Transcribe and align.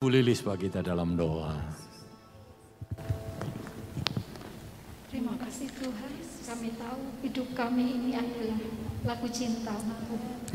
Bu 0.00 0.08
Lilis 0.08 0.40
Pak 0.40 0.64
kita 0.64 0.80
dalam 0.80 1.12
doa. 1.12 1.60
Terima 5.12 5.36
kasih 5.36 5.68
Tuhan, 5.76 6.12
kami 6.24 6.72
tahu 6.80 7.00
hidup 7.20 7.48
kami 7.52 7.84
ini 8.00 8.16
adalah 8.16 8.64
lagu 9.04 9.28
cinta. 9.28 9.76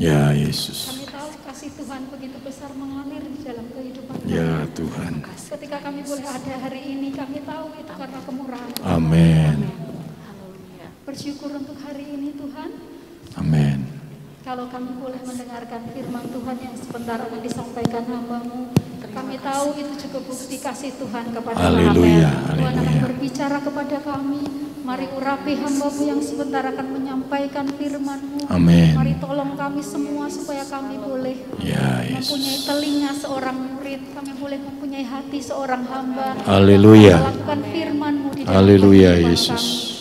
Ya 0.02 0.34
Yesus. 0.34 0.90
Kami 0.90 1.06
tahu 1.06 1.30
kasih 1.46 1.70
Tuhan 1.78 2.10
begitu 2.10 2.42
besar 2.42 2.74
mengalir 2.74 3.22
di 3.22 3.46
dalam 3.46 3.70
kehidupan 3.70 4.18
kami. 4.18 4.34
Ya 4.34 4.66
Tuhan. 4.74 5.22
Ketika 5.30 5.78
kami 5.78 6.02
boleh 6.02 6.26
ada 6.26 6.54
hari 6.66 6.82
ini, 6.82 7.08
kami 7.14 7.38
tahu 7.46 7.70
itu 7.78 7.92
karena 7.94 8.18
kemurahan. 8.26 8.70
Amin. 8.82 9.62
Bersyukur 11.06 11.54
untuk 11.54 11.78
hari 11.86 12.18
ini 12.18 12.34
Tuhan. 12.34 12.70
Amin. 13.38 13.75
Kalau 14.46 14.70
kami 14.70 14.94
boleh 15.02 15.18
mendengarkan 15.26 15.90
firman 15.90 16.22
Tuhan 16.30 16.56
yang 16.62 16.74
sebentar 16.78 17.18
akan 17.18 17.40
disampaikan 17.42 18.06
hambamu, 18.06 18.70
kami 19.10 19.42
tahu 19.42 19.74
itu 19.74 20.06
juga 20.06 20.18
bukti 20.22 20.62
kasih 20.62 20.94
Tuhan 21.02 21.34
kepada 21.34 21.58
Haleluya, 21.58 22.30
kami. 22.46 22.62
Tuhan 22.62 22.74
akan 22.78 22.96
berbicara 23.10 23.58
kepada 23.58 23.98
kami. 24.06 24.42
Mari 24.86 25.10
urapi 25.10 25.58
hambamu 25.58 26.02
yang 26.06 26.22
sebentar 26.22 26.62
akan 26.62 26.86
menyampaikan 26.94 27.66
firman-Mu. 27.66 28.46
Amin. 28.46 28.94
Mari 28.94 29.18
tolong 29.18 29.58
kami 29.58 29.82
semua 29.82 30.30
supaya 30.30 30.62
kami 30.62 30.94
boleh 30.94 31.42
Ya 31.58 32.06
mempunyai 32.06 32.54
Yesus. 32.54 32.70
telinga 32.70 33.10
seorang 33.18 33.56
murid, 33.58 34.14
kami 34.14 34.30
boleh 34.38 34.62
mempunyai 34.62 35.02
hati 35.02 35.42
seorang 35.42 35.82
hamba. 35.90 36.38
Haleluya. 36.46 37.18
Melakukan 37.18 37.60
firman-Mu 37.66 38.28
di 38.30 38.42
dalam 38.46 38.54
Haleluya, 38.62 39.10
Yesus. 39.26 39.50
kami. 39.50 39.95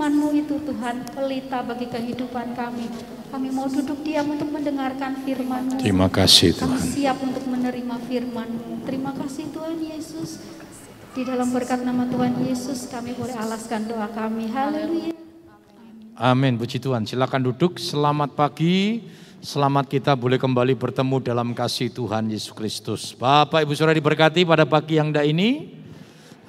Kami 0.00 0.16
firman-Mu 0.16 0.32
itu 0.32 0.56
Tuhan 0.64 0.96
pelita 1.12 1.60
bagi 1.60 1.84
kehidupan 1.84 2.56
kami. 2.56 2.88
Kami 3.28 3.52
mau 3.52 3.68
duduk 3.68 4.00
diam 4.00 4.32
untuk 4.32 4.48
mendengarkan 4.48 5.12
firman-Mu. 5.28 5.76
Terima 5.76 6.08
kasih 6.08 6.56
Kami 6.56 6.72
Tuhan. 6.72 6.88
siap 6.88 7.18
untuk 7.20 7.44
menerima 7.44 8.00
firman-Mu. 8.08 8.80
Terima 8.88 9.12
kasih 9.12 9.52
Tuhan 9.52 9.76
Yesus. 9.76 10.40
Di 11.12 11.20
dalam 11.20 11.52
berkat 11.52 11.84
nama 11.84 12.08
Tuhan 12.08 12.32
Yesus 12.48 12.88
kami 12.88 13.12
boleh 13.12 13.36
alaskan 13.36 13.92
doa 13.92 14.08
kami. 14.08 14.48
Haleluya. 14.48 15.12
Amin, 16.16 16.56
puji 16.56 16.80
Tuhan. 16.80 17.04
Silakan 17.04 17.52
duduk. 17.52 17.76
Selamat 17.76 18.32
pagi. 18.32 19.04
Selamat 19.44 19.84
kita 19.84 20.16
boleh 20.16 20.40
kembali 20.40 20.80
bertemu 20.80 21.20
dalam 21.20 21.52
kasih 21.52 21.92
Tuhan 21.92 22.32
Yesus 22.32 22.56
Kristus. 22.56 23.12
Bapak 23.12 23.68
Ibu 23.68 23.76
Saudara 23.76 23.92
diberkati 23.92 24.48
pada 24.48 24.64
pagi 24.64 24.96
yang 24.96 25.12
indah 25.12 25.28
ini. 25.28 25.79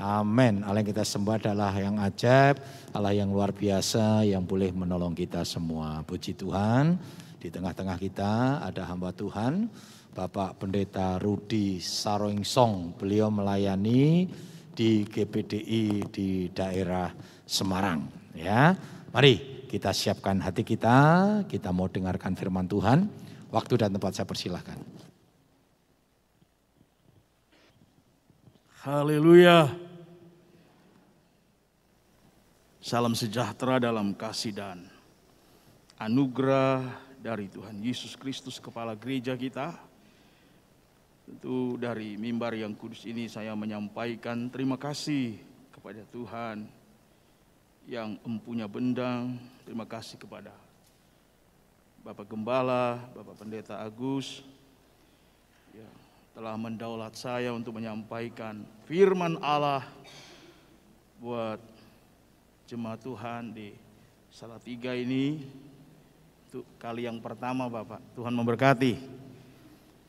Amin. 0.02 0.66
Allah 0.66 0.82
yang 0.82 0.90
kita 0.90 1.06
sembah 1.06 1.38
adalah 1.38 1.70
yang 1.78 2.02
ajaib, 2.02 2.58
Allah 2.90 3.14
yang 3.14 3.30
luar 3.30 3.54
biasa 3.54 4.26
yang 4.26 4.42
boleh 4.42 4.74
menolong 4.74 5.14
kita 5.14 5.46
semua. 5.46 6.02
Puji 6.02 6.34
Tuhan. 6.34 6.98
Di 7.38 7.54
tengah-tengah 7.54 8.02
kita 8.02 8.66
ada 8.66 8.82
hamba 8.90 9.14
Tuhan, 9.14 9.70
Bapak 10.18 10.58
Pendeta 10.58 11.22
Rudi 11.22 11.78
Saroingsong. 11.78 12.98
Beliau 12.98 13.30
melayani 13.30 14.26
di 14.74 15.06
GPDI 15.06 16.10
di 16.10 16.50
daerah 16.50 17.14
Semarang. 17.46 18.10
Ya, 18.34 18.74
mari 19.14 19.66
kita 19.70 19.94
siapkan 19.94 20.42
hati 20.42 20.66
kita. 20.66 20.98
Kita 21.46 21.70
mau 21.70 21.86
dengarkan 21.86 22.34
firman 22.34 22.66
Tuhan. 22.66 23.06
Waktu 23.54 23.86
dan 23.86 23.94
tempat 23.94 24.18
saya 24.18 24.26
persilahkan. 24.26 24.82
Haleluya. 28.82 29.81
Salam 32.82 33.14
sejahtera 33.14 33.78
dalam 33.78 34.10
kasih 34.10 34.58
dan 34.58 34.90
anugerah 36.02 36.82
dari 37.22 37.46
Tuhan 37.46 37.78
Yesus 37.78 38.18
Kristus 38.18 38.58
Kepala 38.58 38.98
Gereja 38.98 39.38
kita. 39.38 39.78
Tentu 41.30 41.78
dari 41.78 42.18
mimbar 42.18 42.58
yang 42.58 42.74
kudus 42.74 43.06
ini 43.06 43.30
saya 43.30 43.54
menyampaikan 43.54 44.50
terima 44.50 44.82
kasih 44.82 45.38
kepada 45.70 46.02
Tuhan 46.10 46.66
yang 47.86 48.18
empunya 48.26 48.66
bendang. 48.66 49.38
Terima 49.62 49.86
kasih 49.86 50.18
kepada 50.18 50.50
Bapak 52.02 52.34
Gembala, 52.34 52.98
Bapak 53.14 53.46
Pendeta 53.46 53.78
Agus, 53.78 54.42
ya, 55.70 55.86
telah 56.34 56.58
mendaulat 56.58 57.14
saya 57.14 57.54
untuk 57.54 57.78
menyampaikan 57.78 58.66
firman 58.90 59.38
Allah 59.38 59.86
buat 61.22 61.71
jemaat 62.72 63.04
Tuhan 63.04 63.52
di 63.52 63.76
Salatiga 64.32 64.96
ini. 64.96 65.44
Untuk 66.48 66.64
kali 66.80 67.04
yang 67.04 67.20
pertama 67.20 67.68
Bapak, 67.68 68.00
Tuhan 68.16 68.32
memberkati. 68.32 68.96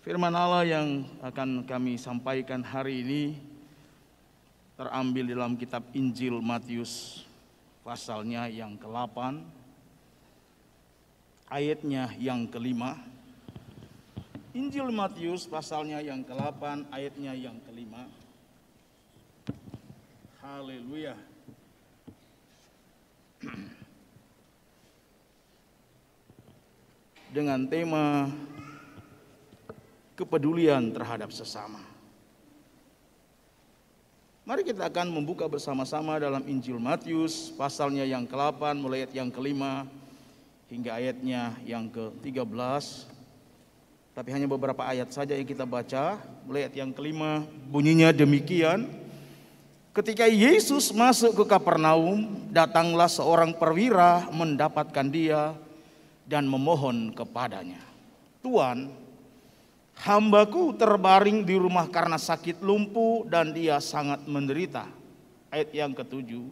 Firman 0.07 0.31
Allah 0.31 0.63
yang 0.63 1.03
akan 1.27 1.67
kami 1.67 1.99
sampaikan 1.99 2.63
hari 2.63 3.03
ini 3.03 3.23
terambil 4.79 5.27
dalam 5.27 5.59
kitab 5.59 5.83
Injil 5.91 6.39
Matius 6.39 7.27
pasalnya 7.83 8.47
yang 8.47 8.79
ke-8 8.79 9.43
ayatnya 11.51 12.15
yang 12.15 12.47
kelima. 12.47 12.95
Injil 14.55 14.87
Matius 14.95 15.51
pasalnya 15.51 15.99
yang 15.99 16.23
ke-8 16.23 16.95
ayatnya 16.95 17.35
yang 17.35 17.59
kelima. 17.67 18.07
Haleluya. 20.39 21.32
Dengan 27.33 27.65
tema 27.65 28.29
kepedulian 30.13 30.93
terhadap 30.93 31.33
sesama. 31.33 31.81
Mari 34.45 34.69
kita 34.69 34.91
akan 34.91 35.09
membuka 35.09 35.49
bersama-sama 35.49 36.21
dalam 36.21 36.45
Injil 36.45 36.77
Matius 36.77 37.49
pasalnya 37.57 38.05
yang 38.05 38.29
ke-8 38.29 38.77
mulai 38.77 39.07
ayat 39.07 39.17
yang 39.17 39.31
kelima 39.33 39.89
hingga 40.69 40.93
ayatnya 40.93 41.57
yang 41.65 41.89
ke-13. 41.89 43.09
Tapi 44.13 44.29
hanya 44.29 44.45
beberapa 44.45 44.85
ayat 44.85 45.09
saja 45.09 45.33
yang 45.33 45.49
kita 45.49 45.65
baca. 45.65 46.21
Mulai 46.45 46.69
ayat 46.69 46.75
yang 46.85 46.93
kelima 46.93 47.49
bunyinya 47.71 48.13
demikian. 48.13 48.93
Ketika 49.97 50.29
Yesus 50.29 50.93
masuk 50.93 51.33
ke 51.33 51.45
Kapernaum, 51.49 52.45
datanglah 52.53 53.09
seorang 53.09 53.57
perwira 53.57 54.29
mendapatkan 54.33 55.07
dia 55.09 55.57
dan 56.27 56.47
memohon 56.47 57.11
kepadanya. 57.15 57.81
Tuan, 58.43 58.91
hambaku 60.03 60.75
terbaring 60.75 61.47
di 61.47 61.55
rumah 61.55 61.87
karena 61.87 62.19
sakit 62.19 62.59
lumpuh 62.63 63.27
dan 63.29 63.55
dia 63.55 63.79
sangat 63.79 64.25
menderita. 64.27 64.89
Ayat 65.53 65.71
yang 65.71 65.93
ketujuh. 65.93 66.49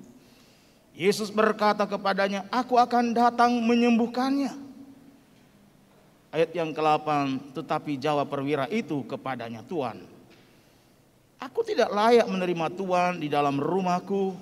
Yesus 0.93 1.33
berkata 1.33 1.89
kepadanya, 1.89 2.45
aku 2.53 2.77
akan 2.77 3.17
datang 3.17 3.57
menyembuhkannya. 3.65 4.53
Ayat 6.31 6.51
yang 6.55 6.71
ke-8, 6.71 7.09
tetapi 7.59 7.99
jawab 7.99 8.31
perwira 8.31 8.71
itu 8.71 9.03
kepadanya, 9.09 9.67
Tuhan, 9.67 10.07
aku 11.43 11.61
tidak 11.67 11.91
layak 11.91 12.29
menerima 12.29 12.67
Tuhan 12.77 13.13
di 13.19 13.27
dalam 13.27 13.59
rumahku. 13.59 14.37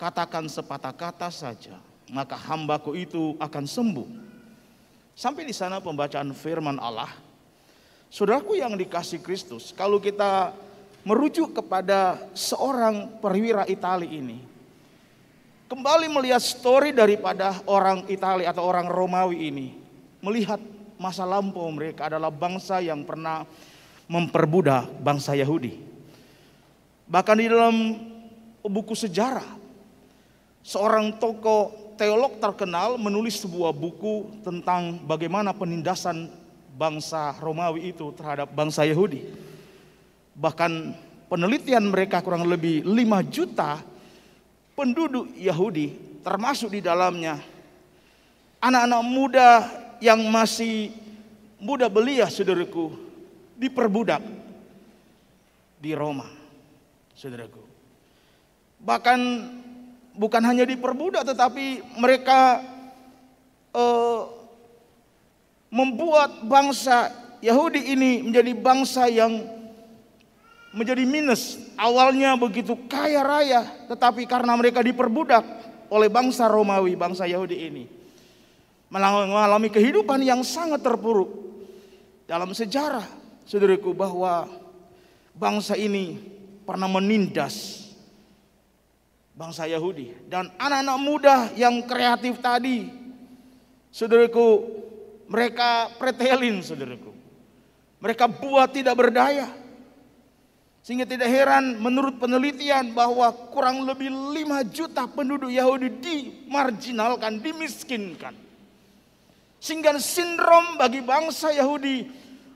Katakan 0.00 0.48
sepatah 0.48 0.96
kata 0.96 1.28
saja, 1.28 1.76
maka 2.10 2.34
hambaku 2.34 2.98
itu 2.98 3.38
akan 3.38 3.64
sembuh. 3.64 4.08
Sampai 5.14 5.46
di 5.46 5.54
sana 5.54 5.78
pembacaan 5.78 6.34
firman 6.34 6.76
Allah. 6.82 7.10
Saudaraku 8.10 8.58
yang 8.58 8.74
dikasih 8.74 9.22
Kristus, 9.22 9.70
kalau 9.70 10.02
kita 10.02 10.50
merujuk 11.06 11.54
kepada 11.54 12.18
seorang 12.34 13.06
perwira 13.22 13.62
Itali 13.70 14.18
ini, 14.18 14.38
kembali 15.70 16.10
melihat 16.10 16.42
story 16.42 16.90
daripada 16.90 17.62
orang 17.70 18.04
Italia 18.10 18.50
atau 18.50 18.66
orang 18.66 18.90
Romawi 18.90 19.46
ini, 19.46 19.68
melihat 20.18 20.58
masa 20.98 21.22
lampau 21.22 21.70
mereka 21.70 22.10
adalah 22.10 22.28
bangsa 22.34 22.82
yang 22.82 23.06
pernah 23.06 23.46
memperbudak 24.10 24.90
bangsa 24.98 25.38
Yahudi. 25.38 25.78
Bahkan 27.06 27.36
di 27.38 27.46
dalam 27.46 27.76
buku 28.66 28.92
sejarah, 28.98 29.46
seorang 30.60 31.16
tokoh 31.16 31.79
teolog 32.00 32.40
terkenal 32.40 32.96
menulis 32.96 33.44
sebuah 33.44 33.76
buku 33.76 34.40
tentang 34.40 35.04
bagaimana 35.04 35.52
penindasan 35.52 36.32
bangsa 36.80 37.36
Romawi 37.36 37.92
itu 37.92 38.08
terhadap 38.16 38.48
bangsa 38.56 38.88
Yahudi. 38.88 39.28
Bahkan 40.32 40.96
penelitian 41.28 41.84
mereka 41.92 42.24
kurang 42.24 42.48
lebih 42.48 42.88
5 42.88 43.20
juta 43.28 43.84
penduduk 44.72 45.28
Yahudi 45.36 45.92
termasuk 46.24 46.72
di 46.72 46.80
dalamnya 46.80 47.36
anak-anak 48.64 49.02
muda 49.04 49.50
yang 50.00 50.24
masih 50.32 50.96
muda 51.60 51.92
belia 51.92 52.32
saudaraku 52.32 52.96
diperbudak 53.60 54.24
di 55.76 55.92
Roma 55.92 56.24
saudaraku 57.12 57.60
bahkan 58.80 59.20
bukan 60.14 60.42
hanya 60.42 60.66
diperbudak 60.66 61.26
tetapi 61.26 61.82
mereka 61.98 62.62
eh, 63.74 64.20
membuat 65.70 66.44
bangsa 66.44 67.14
Yahudi 67.40 67.94
ini 67.96 68.20
menjadi 68.20 68.52
bangsa 68.52 69.08
yang 69.08 69.32
menjadi 70.74 71.02
minus. 71.06 71.58
Awalnya 71.74 72.36
begitu 72.36 72.76
kaya 72.86 73.24
raya, 73.24 73.64
tetapi 73.88 74.28
karena 74.28 74.52
mereka 74.54 74.84
diperbudak 74.84 75.42
oleh 75.88 76.12
bangsa 76.12 76.46
Romawi, 76.46 76.94
bangsa 76.94 77.24
Yahudi 77.24 77.56
ini. 77.56 77.84
Mengalami 78.90 79.70
kehidupan 79.70 80.20
yang 80.20 80.42
sangat 80.44 80.82
terpuruk. 80.82 81.30
Dalam 82.26 82.50
sejarah, 82.54 83.06
saudaraku, 83.46 83.90
bahwa 83.94 84.46
bangsa 85.34 85.74
ini 85.74 86.18
pernah 86.62 86.86
menindas 86.86 87.79
bangsa 89.40 89.64
Yahudi. 89.64 90.12
Dan 90.28 90.52
anak-anak 90.60 90.98
muda 91.00 91.36
yang 91.56 91.80
kreatif 91.88 92.36
tadi, 92.44 92.92
saudaraku, 93.88 94.68
mereka 95.24 95.88
pretelin, 95.96 96.60
saudaraku. 96.60 97.16
Mereka 98.04 98.28
buat 98.28 98.68
tidak 98.68 99.00
berdaya. 99.00 99.48
Sehingga 100.80 101.04
tidak 101.04 101.28
heran 101.28 101.76
menurut 101.76 102.16
penelitian 102.16 102.92
bahwa 102.96 103.28
kurang 103.52 103.84
lebih 103.84 104.08
5 104.08 104.64
juta 104.72 105.04
penduduk 105.08 105.52
Yahudi 105.52 105.88
dimarginalkan, 106.00 107.40
dimiskinkan. 107.40 108.32
Sehingga 109.60 109.92
sindrom 110.00 110.80
bagi 110.80 111.04
bangsa 111.04 111.52
Yahudi 111.52 112.08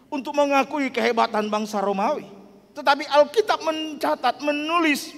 untuk 0.09 0.33
mengakui 0.33 0.89
kehebatan 0.89 1.53
bangsa 1.53 1.85
Romawi. 1.85 2.25
Tetapi 2.73 3.05
Alkitab 3.13 3.61
mencatat, 3.61 4.41
menulis 4.41 5.13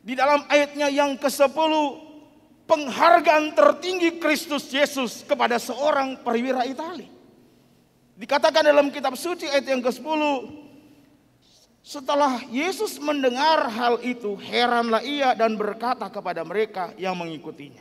di 0.00 0.16
dalam 0.16 0.44
ayatnya 0.48 0.88
yang 0.88 1.16
ke-10 1.20 1.72
penghargaan 2.64 3.52
tertinggi 3.52 4.16
Kristus 4.16 4.70
Yesus 4.70 5.26
kepada 5.26 5.60
seorang 5.60 6.20
perwira 6.24 6.64
Itali. 6.64 7.08
Dikatakan 8.20 8.64
dalam 8.64 8.92
kitab 8.92 9.16
suci 9.16 9.48
ayat 9.48 9.64
yang 9.64 9.80
ke-10 9.80 10.20
setelah 11.80 12.44
Yesus 12.52 13.00
mendengar 13.00 13.64
hal 13.72 14.04
itu, 14.04 14.36
heranlah 14.36 15.00
ia 15.00 15.32
dan 15.32 15.56
berkata 15.56 16.12
kepada 16.12 16.44
mereka 16.44 16.92
yang 17.00 17.16
mengikutinya. 17.16 17.80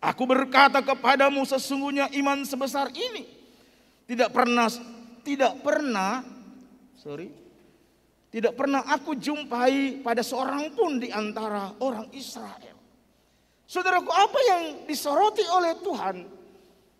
Aku 0.00 0.24
berkata 0.24 0.78
kepadamu 0.80 1.42
sesungguhnya 1.42 2.08
iman 2.22 2.46
sebesar 2.46 2.88
ini 2.94 3.26
tidak 4.06 4.30
pernah 4.30 4.70
tidak 5.26 5.58
pernah 5.60 6.22
sorry 6.96 7.34
tidak 8.28 8.52
pernah 8.60 8.84
aku 8.84 9.16
jumpai 9.16 10.04
pada 10.04 10.20
seorang 10.20 10.76
pun 10.76 11.00
di 11.00 11.08
antara 11.08 11.72
orang 11.80 12.12
Israel. 12.12 12.76
Saudaraku, 13.68 14.08
apa 14.08 14.38
yang 14.48 14.62
disoroti 14.88 15.44
oleh 15.48 15.76
Tuhan 15.80 16.24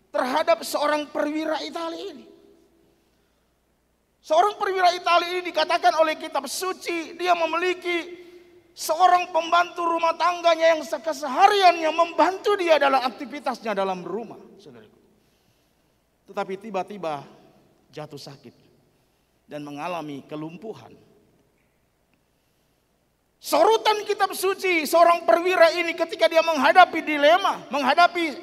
terhadap 0.09 0.61
seorang 0.65 1.09
perwira 1.09 1.61
Italia 1.61 2.13
ini? 2.13 2.25
Seorang 4.21 4.57
perwira 4.61 4.93
Italia 4.93 5.33
ini 5.33 5.41
dikatakan 5.49 5.97
oleh 5.97 6.13
kitab 6.17 6.45
suci 6.45 7.17
dia 7.17 7.33
memiliki 7.33 8.19
seorang 8.77 9.33
pembantu 9.33 9.85
rumah 9.85 10.13
tangganya 10.13 10.77
yang 10.77 10.81
kesehariannya 10.85 11.91
membantu 11.93 12.53
dia 12.57 12.77
dalam 12.77 13.01
aktivitasnya 13.01 13.73
dalam 13.73 14.05
rumah, 14.05 14.37
saudaraku. 14.61 14.99
Tetapi 16.29 16.53
tiba-tiba 16.61 17.25
jatuh 17.89 18.21
sakit 18.21 18.53
dan 19.49 19.65
mengalami 19.65 20.21
kelumpuhan. 20.29 21.08
Sorotan 23.39 24.03
kitab 24.03 24.35
suci 24.35 24.83
seorang 24.83 25.23
perwira 25.23 25.71
ini 25.71 25.95
ketika 25.95 26.27
dia 26.27 26.43
menghadapi 26.43 26.99
dilema, 26.99 27.63
menghadapi 27.71 28.35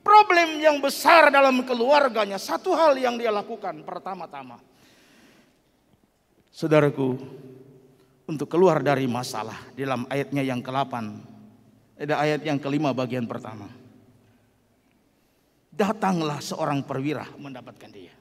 problem 0.00 0.64
yang 0.64 0.80
besar 0.80 1.28
dalam 1.28 1.60
keluarganya, 1.62 2.40
satu 2.40 2.72
hal 2.72 2.96
yang 2.96 3.20
dia 3.20 3.28
lakukan 3.28 3.84
pertama-tama 3.84 4.56
Saudaraku, 6.50 7.14
untuk 8.28 8.50
keluar 8.50 8.82
dari 8.82 9.06
masalah 9.06 9.56
dalam 9.72 10.04
ayatnya 10.10 10.42
yang 10.44 10.60
ke-8. 10.60 10.92
Ada 12.04 12.14
ayat 12.20 12.40
yang 12.42 12.58
kelima 12.58 12.90
bagian 12.92 13.24
pertama. 13.24 13.70
Datanglah 15.70 16.42
seorang 16.42 16.84
perwira 16.84 17.24
mendapatkan 17.40 17.88
dia. 17.88 18.12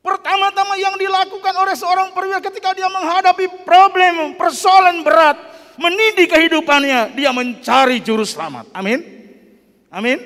Pertama-tama 0.00 0.80
yang 0.80 0.96
dilakukan 0.96 1.54
oleh 1.60 1.76
seorang 1.76 2.08
perwira 2.16 2.40
ketika 2.40 2.72
dia 2.72 2.88
menghadapi 2.88 3.68
problem, 3.68 4.32
persoalan 4.40 5.04
berat, 5.04 5.36
mendidik 5.76 6.32
kehidupannya, 6.32 7.12
dia 7.12 7.28
mencari 7.36 8.00
juru 8.00 8.24
selamat. 8.24 8.72
Amin. 8.72 9.04
Amin. 9.92 10.18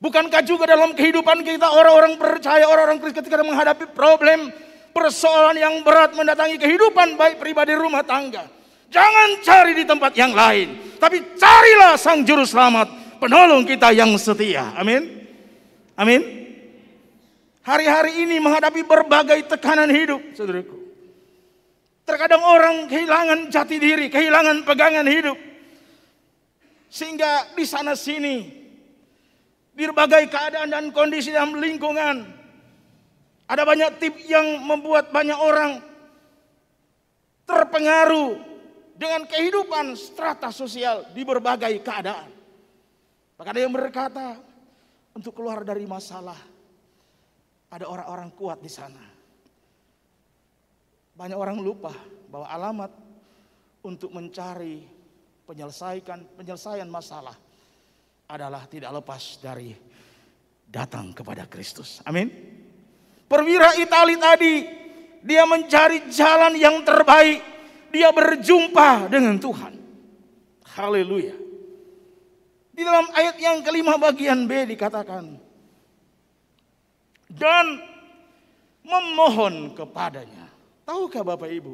Bukankah 0.00 0.42
juga 0.42 0.66
dalam 0.66 0.96
kehidupan 0.96 1.44
kita 1.44 1.76
orang-orang 1.76 2.16
percaya, 2.16 2.66
orang-orang 2.66 2.98
Kristen 2.98 3.22
ketika 3.22 3.44
menghadapi 3.44 3.92
problem, 3.92 4.48
persoalan 4.96 5.54
yang 5.60 5.84
berat 5.84 6.16
mendatangi 6.16 6.56
kehidupan 6.56 7.14
baik 7.14 7.36
pribadi 7.38 7.76
rumah 7.76 8.02
tangga. 8.02 8.48
Jangan 8.88 9.44
cari 9.44 9.72
di 9.76 9.84
tempat 9.86 10.12
yang 10.16 10.32
lain, 10.32 10.96
tapi 10.96 11.36
carilah 11.36 11.94
sang 12.00 12.24
juru 12.24 12.48
selamat, 12.48 13.20
penolong 13.20 13.62
kita 13.68 13.92
yang 13.92 14.10
setia. 14.18 14.72
Amin. 14.74 15.22
Amin. 15.94 16.41
Hari-hari 17.62 18.26
ini 18.26 18.42
menghadapi 18.42 18.82
berbagai 18.82 19.46
tekanan 19.46 19.86
hidup, 19.86 20.18
saudaraku. 20.34 20.82
Terkadang 22.02 22.42
orang 22.42 22.90
kehilangan 22.90 23.46
jati 23.54 23.78
diri, 23.78 24.10
kehilangan 24.10 24.66
pegangan 24.66 25.06
hidup. 25.06 25.38
Sehingga 26.90 27.54
di 27.54 27.62
sana 27.62 27.94
sini, 27.94 28.50
di 29.70 29.82
berbagai 29.86 30.26
keadaan 30.26 30.74
dan 30.74 30.90
kondisi 30.90 31.30
dalam 31.30 31.54
lingkungan, 31.54 32.26
ada 33.46 33.62
banyak 33.62 34.02
tip 34.02 34.18
yang 34.26 34.58
membuat 34.66 35.14
banyak 35.14 35.38
orang 35.38 35.78
terpengaruh 37.46 38.42
dengan 38.98 39.22
kehidupan 39.30 39.94
strata 39.94 40.50
sosial 40.50 41.06
di 41.14 41.22
berbagai 41.22 41.78
keadaan. 41.78 42.30
Maka 43.38 43.48
ada 43.54 43.60
yang 43.62 43.70
berkata, 43.70 44.34
untuk 45.14 45.38
keluar 45.38 45.62
dari 45.62 45.86
masalah, 45.86 46.38
ada 47.72 47.88
orang-orang 47.88 48.28
kuat 48.36 48.60
di 48.60 48.68
sana. 48.68 49.00
Banyak 51.16 51.38
orang 51.38 51.56
lupa 51.64 51.92
bahwa 52.28 52.44
alamat 52.52 52.92
untuk 53.80 54.12
mencari 54.12 54.84
penyelesaikan 55.48 56.36
penyelesaian 56.36 56.88
masalah 56.88 57.34
adalah 58.28 58.68
tidak 58.68 58.92
lepas 59.00 59.40
dari 59.40 59.72
datang 60.68 61.16
kepada 61.16 61.48
Kristus. 61.48 62.04
Amin. 62.04 62.28
Perwira 63.28 63.76
Itali 63.80 64.16
tadi, 64.20 64.54
dia 65.24 65.48
mencari 65.48 66.12
jalan 66.12 66.52
yang 66.56 66.84
terbaik. 66.84 67.40
Dia 67.92 68.08
berjumpa 68.08 69.12
dengan 69.12 69.36
Tuhan. 69.36 69.76
Haleluya. 70.76 71.36
Di 72.72 72.80
dalam 72.80 73.04
ayat 73.12 73.36
yang 73.36 73.60
kelima 73.60 74.00
bagian 74.00 74.48
B 74.48 74.64
dikatakan. 74.64 75.51
Dan 77.32 77.80
memohon 78.84 79.72
kepadanya. 79.72 80.52
Tahukah 80.84 81.22
Bapak 81.24 81.48
Ibu? 81.48 81.72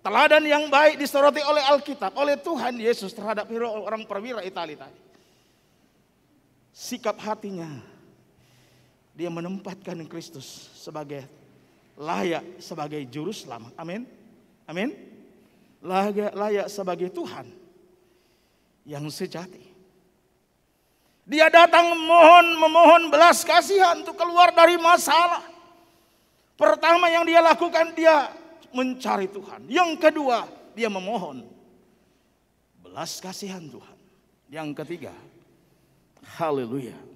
Teladan 0.00 0.42
yang 0.48 0.72
baik 0.72 0.96
disoroti 0.96 1.44
oleh 1.44 1.60
Alkitab, 1.60 2.16
oleh 2.16 2.40
Tuhan 2.40 2.80
Yesus 2.80 3.12
terhadap 3.12 3.46
orang 3.52 4.08
perwira 4.08 4.40
Itali 4.40 4.72
tadi. 4.72 5.00
Sikap 6.72 7.20
hatinya 7.20 7.68
dia 9.12 9.28
menempatkan 9.28 10.00
Kristus 10.08 10.72
sebagai 10.72 11.28
layak 12.00 12.56
sebagai 12.56 13.04
juru 13.12 13.36
selamat. 13.36 13.76
Amin. 13.76 14.08
Amin. 14.64 14.96
Layak, 15.84 16.32
layak 16.32 16.66
sebagai 16.72 17.12
Tuhan 17.12 17.44
yang 18.88 19.04
sejati. 19.12 19.69
Dia 21.28 21.46
datang 21.52 21.94
memohon, 21.94 22.46
memohon 22.58 23.02
belas 23.12 23.46
kasihan 23.46 24.00
untuk 24.00 24.18
keluar 24.18 24.50
dari 24.52 24.76
masalah. 24.80 25.46
Pertama 26.58 27.08
yang 27.08 27.24
dia 27.24 27.40
lakukan 27.40 27.94
dia 27.96 28.28
mencari 28.74 29.30
Tuhan. 29.30 29.68
Yang 29.70 29.90
kedua 29.98 30.44
dia 30.76 30.90
memohon 30.92 31.46
belas 32.82 33.20
kasihan 33.22 33.62
Tuhan. 33.64 33.98
Yang 34.50 34.82
ketiga, 34.82 35.14
haleluya 36.34 37.10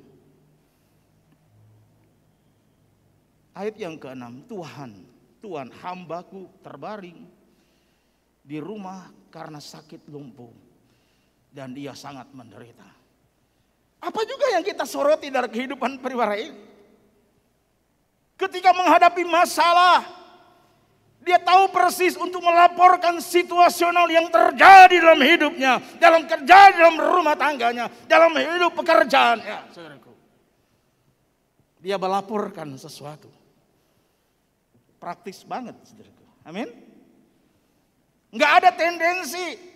Ayat 3.55 3.79
yang 3.79 3.95
keenam, 4.03 4.43
Tuhan, 4.51 5.07
Tuhan 5.39 5.71
hambaku 5.79 6.51
terbaring 6.59 7.23
di 8.43 8.59
rumah 8.59 9.15
karena 9.31 9.63
sakit 9.63 10.11
lumpuh 10.11 10.51
dan 11.55 11.71
dia 11.71 11.95
sangat 11.95 12.35
menderita. 12.35 12.94
Apa 14.05 14.21
juga 14.29 14.53
yang 14.53 14.61
kita 14.61 14.85
soroti 14.85 15.33
dari 15.33 15.49
kehidupan 15.49 15.97
pribadi 16.05 16.53
ini? 16.53 16.61
Ketika 18.37 18.77
menghadapi 18.77 19.25
masalah, 19.25 20.05
dia 21.25 21.41
tahu 21.41 21.73
persis 21.73 22.13
untuk 22.21 22.45
melaporkan 22.45 23.17
situasional 23.17 24.05
yang 24.13 24.29
terjadi 24.29 25.01
dalam 25.01 25.23
hidupnya, 25.25 25.81
dalam 25.97 26.29
kerja 26.29 26.77
dalam 26.77 27.01
rumah 27.01 27.33
tangganya, 27.33 27.89
dalam 28.05 28.37
hidup 28.37 28.77
pekerjaannya. 28.77 29.73
Dia 31.81 31.97
melaporkan 31.97 32.77
sesuatu. 32.77 33.33
Praktis 35.01 35.45
banget, 35.49 35.77
saudaraku. 35.85 36.25
Amin. 36.45 36.69
Enggak 38.29 38.53
ada 38.61 38.71
tendensi. 38.73 39.74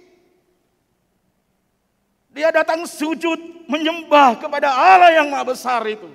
Dia 2.39 2.55
datang 2.55 2.87
sujud 2.87 3.67
menyembah 3.67 4.39
kepada 4.39 4.71
Allah 4.71 5.11
yang 5.11 5.27
maha 5.27 5.51
besar 5.51 5.83
itu. 5.91 6.07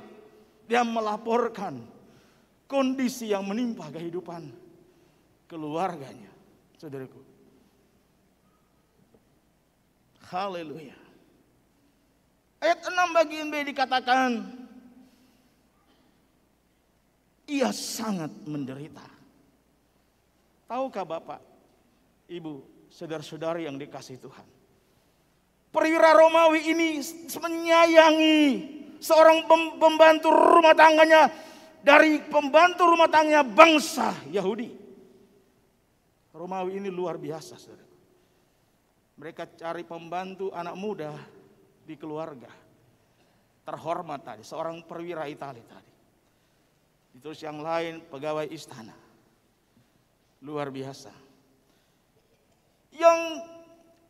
Dia 0.72 0.80
melaporkan 0.88 1.84
kondisi 2.64 3.36
yang 3.36 3.44
menimpa 3.44 3.92
kehidupan 3.92 4.48
keluarganya. 5.52 6.32
Saudaraku. 6.80 7.20
Haleluya. 10.32 10.96
Ayat 12.64 12.80
6 12.88 12.96
bagian 13.20 13.52
B 13.52 13.76
dikatakan 13.76 14.48
ia 17.52 17.68
sangat 17.76 18.32
menderita. 18.48 19.04
Tahukah 20.72 21.04
Bapak, 21.04 21.44
Ibu, 22.32 22.88
saudara-saudari 22.88 23.68
yang 23.68 23.76
dikasih 23.76 24.24
Tuhan? 24.24 24.53
Perwira 25.74 26.14
Romawi 26.14 26.70
ini 26.70 27.02
menyayangi 27.34 28.40
seorang 29.02 29.50
pembantu 29.82 30.30
rumah 30.30 30.78
tangganya 30.78 31.34
dari 31.82 32.22
pembantu 32.30 32.94
rumah 32.94 33.10
tangganya 33.10 33.42
bangsa 33.42 34.14
Yahudi. 34.30 34.70
Romawi 36.30 36.78
ini 36.78 36.94
luar 36.94 37.18
biasa, 37.18 37.58
saudara. 37.58 37.90
Mereka 39.18 39.58
cari 39.58 39.82
pembantu 39.82 40.54
anak 40.54 40.78
muda 40.78 41.14
di 41.82 41.98
keluarga. 41.98 42.50
Terhormat 43.66 44.22
tadi, 44.22 44.42
seorang 44.46 44.86
perwira 44.86 45.26
Italia 45.26 45.66
tadi. 45.66 45.92
Terus 47.18 47.42
yang 47.42 47.62
lain 47.62 48.02
pegawai 48.14 48.46
istana. 48.50 48.94
Luar 50.46 50.70
biasa. 50.74 51.14
Yang 52.94 53.20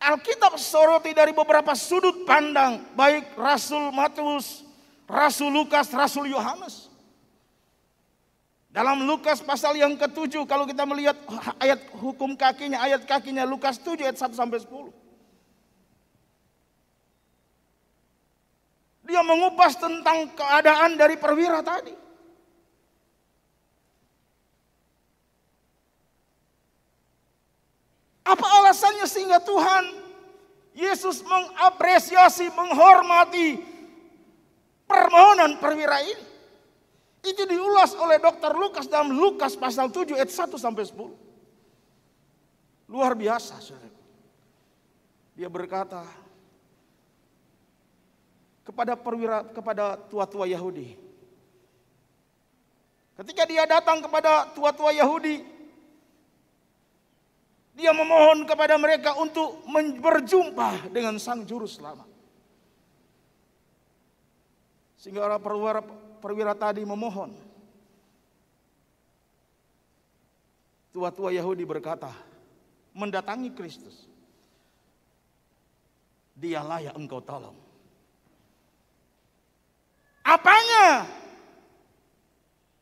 Alkitab 0.03 0.59
soroti 0.59 1.15
dari 1.15 1.31
beberapa 1.31 1.71
sudut 1.71 2.27
pandang, 2.27 2.83
baik 2.91 3.39
Rasul 3.39 3.87
Matius, 3.95 4.67
Rasul 5.07 5.47
Lukas, 5.55 5.87
Rasul 5.95 6.27
Yohanes. 6.27 6.91
Dalam 8.67 9.05
Lukas 9.07 9.39
pasal 9.39 9.79
yang 9.79 9.95
ketujuh, 9.95 10.43
kalau 10.43 10.67
kita 10.67 10.83
melihat 10.83 11.15
ayat 11.61 11.87
hukum 11.93 12.35
kakinya, 12.35 12.81
ayat 12.83 13.05
kakinya 13.05 13.47
Lukas 13.47 13.79
7 13.79 14.01
ayat 14.01 14.17
1 14.17 14.33
sampai 14.33 14.59
10. 14.59 14.91
Dia 19.07 19.21
mengupas 19.23 19.77
tentang 19.77 20.31
keadaan 20.35 20.97
dari 20.97 21.15
perwira 21.21 21.61
tadi. 21.63 22.02
Apa 28.23 28.47
alasannya 28.63 29.03
sehingga 29.03 29.43
Tuhan 29.43 29.99
Yesus 30.73 31.21
mengapresiasi, 31.21 32.49
menghormati 32.55 33.59
permohonan 34.87 35.59
perwira 35.59 36.01
ini? 36.01 36.25
Itu 37.23 37.47
diulas 37.47 37.95
oleh 37.95 38.19
dokter 38.19 38.51
Lukas 38.51 38.87
dalam 38.87 39.15
Lukas 39.15 39.55
pasal 39.55 39.91
7 39.91 40.15
ayat 40.15 40.27
1 40.27 40.59
sampai 40.59 40.83
10. 40.83 42.91
Luar 42.91 43.15
biasa, 43.15 43.63
saudara. 43.63 43.95
Dia 45.33 45.47
berkata 45.47 46.03
kepada 48.63 48.95
perwira 48.95 49.43
kepada 49.51 49.99
tua-tua 50.11 50.47
Yahudi. 50.47 50.99
Ketika 53.13 53.45
dia 53.45 53.63
datang 53.69 54.01
kepada 54.01 54.49
tua-tua 54.51 54.91
Yahudi, 54.91 55.45
dia 57.73 57.89
memohon 57.89 58.45
kepada 58.45 58.77
mereka 58.77 59.17
untuk 59.17 59.65
berjumpa 59.97 60.93
dengan 60.93 61.17
sang 61.17 61.41
juru 61.41 61.65
selamat. 61.65 62.05
Sehingga 65.01 65.25
orang 65.25 65.41
perwira, 65.41 65.81
perwira 66.21 66.53
tadi 66.53 66.85
memohon. 66.85 67.33
Tua-tua 70.93 71.33
Yahudi 71.33 71.65
berkata, 71.65 72.13
mendatangi 72.93 73.49
Kristus. 73.57 74.05
Dia 76.37 76.61
layak 76.61 76.93
engkau 76.93 77.19
tolong. 77.25 77.57
Apanya? 80.23 81.09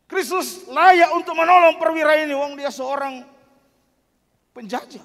Kristus 0.05 0.67
layak 0.67 1.15
untuk 1.15 1.33
menolong 1.33 1.79
perwira 1.79 2.19
ini. 2.19 2.35
Wong 2.35 2.59
dia 2.59 2.67
seorang 2.67 3.23
penjajah. 4.51 5.03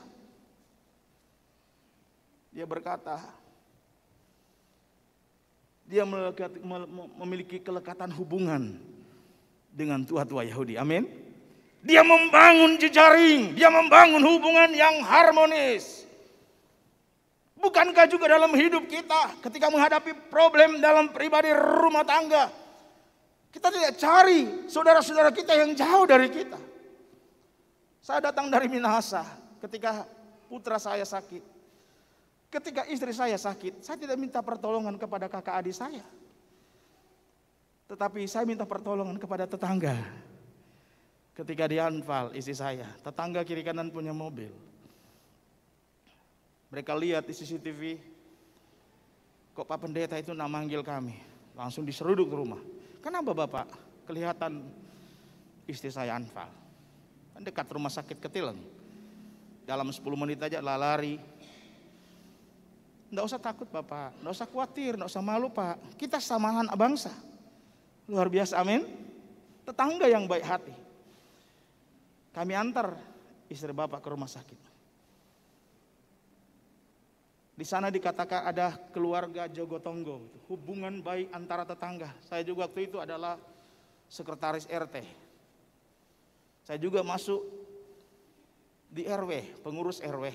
Dia 2.56 2.64
berkata, 2.64 3.20
dia 5.86 6.02
memiliki 7.20 7.62
kelekatan 7.62 8.10
hubungan 8.16 8.80
dengan 9.70 10.02
tua-tua 10.02 10.42
Yahudi. 10.42 10.80
Amin. 10.80 11.04
Dia 11.86 12.02
membangun 12.02 12.80
jejaring, 12.80 13.54
dia 13.54 13.70
membangun 13.70 14.18
hubungan 14.24 14.72
yang 14.74 15.04
harmonis. 15.06 16.08
Bukankah 17.56 18.10
juga 18.10 18.26
dalam 18.26 18.50
hidup 18.52 18.90
kita 18.90 19.38
ketika 19.44 19.70
menghadapi 19.70 20.32
problem 20.32 20.82
dalam 20.82 21.14
pribadi 21.14 21.54
rumah 21.54 22.02
tangga, 22.02 22.50
kita 23.54 23.70
tidak 23.70 23.92
cari 23.96 24.68
saudara-saudara 24.68 25.30
kita 25.30 25.54
yang 25.54 25.72
jauh 25.72 26.04
dari 26.04 26.28
kita. 26.28 26.58
Saya 28.06 28.30
datang 28.30 28.46
dari 28.46 28.70
Minahasa 28.70 29.26
ketika 29.58 30.06
putra 30.46 30.78
saya 30.78 31.02
sakit. 31.02 31.42
Ketika 32.46 32.86
istri 32.86 33.10
saya 33.10 33.34
sakit, 33.34 33.82
saya 33.82 33.98
tidak 33.98 34.14
minta 34.14 34.38
pertolongan 34.46 34.94
kepada 34.94 35.26
kakak 35.26 35.58
adik 35.58 35.74
saya. 35.74 36.06
Tetapi 37.90 38.22
saya 38.30 38.46
minta 38.46 38.62
pertolongan 38.62 39.18
kepada 39.18 39.50
tetangga. 39.50 39.98
Ketika 41.34 41.66
di 41.66 41.82
Anfal 41.82 42.30
istri 42.38 42.54
saya, 42.54 42.86
tetangga 43.02 43.42
kiri 43.42 43.66
kanan 43.66 43.90
punya 43.90 44.14
mobil. 44.14 44.54
Mereka 46.70 46.94
lihat 46.94 47.26
di 47.26 47.34
CCTV, 47.34 47.98
kok 49.50 49.66
Pak 49.66 49.82
Pendeta 49.82 50.14
itu 50.14 50.30
nak 50.30 50.46
manggil 50.46 50.86
kami. 50.86 51.18
Langsung 51.58 51.82
diseruduk 51.82 52.30
ke 52.30 52.36
rumah. 52.38 52.62
Kenapa 53.02 53.34
Bapak? 53.34 53.66
Kelihatan 54.06 54.62
istri 55.66 55.90
saya 55.90 56.14
Anfal. 56.14 56.65
Kan 57.36 57.44
dekat 57.44 57.68
rumah 57.68 57.92
sakit 57.92 58.16
Ketilang. 58.16 58.56
Dalam 59.68 59.92
10 59.92 60.00
menit 60.16 60.40
aja 60.40 60.64
lari. 60.64 61.20
Nggak 63.12 63.24
usah 63.28 63.36
takut 63.36 63.68
Bapak, 63.68 64.16
nggak 64.24 64.32
usah 64.32 64.48
khawatir, 64.48 64.96
nggak 64.96 65.12
usah 65.12 65.20
malu 65.20 65.52
Pak. 65.52 66.00
Kita 66.00 66.16
samahan 66.16 66.64
bangsa. 66.72 67.12
Luar 68.08 68.32
biasa, 68.32 68.56
amin. 68.56 68.88
Tetangga 69.68 70.08
yang 70.08 70.24
baik 70.24 70.48
hati. 70.48 70.72
Kami 72.32 72.56
antar 72.56 72.96
istri 73.52 73.68
Bapak 73.76 74.00
ke 74.00 74.08
rumah 74.08 74.32
sakit. 74.32 74.60
Di 77.56 77.64
sana 77.68 77.92
dikatakan 77.92 78.48
ada 78.48 78.80
keluarga 78.96 79.44
Jogotongo, 79.44 80.24
hubungan 80.48 81.04
baik 81.04 81.36
antara 81.36 81.68
tetangga. 81.68 82.16
Saya 82.24 82.44
juga 82.48 82.64
waktu 82.64 82.88
itu 82.88 82.96
adalah 82.96 83.36
sekretaris 84.08 84.64
RT. 84.68 85.25
Saya 86.66 86.82
juga 86.82 87.06
masuk 87.06 87.46
di 88.90 89.06
RW, 89.06 89.62
pengurus 89.62 90.02
RW. 90.02 90.34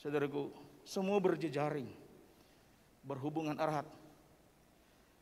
Saudaraku, 0.00 0.48
semua 0.80 1.20
berjejaring, 1.20 1.84
berhubungan 3.04 3.52
erat. 3.60 3.84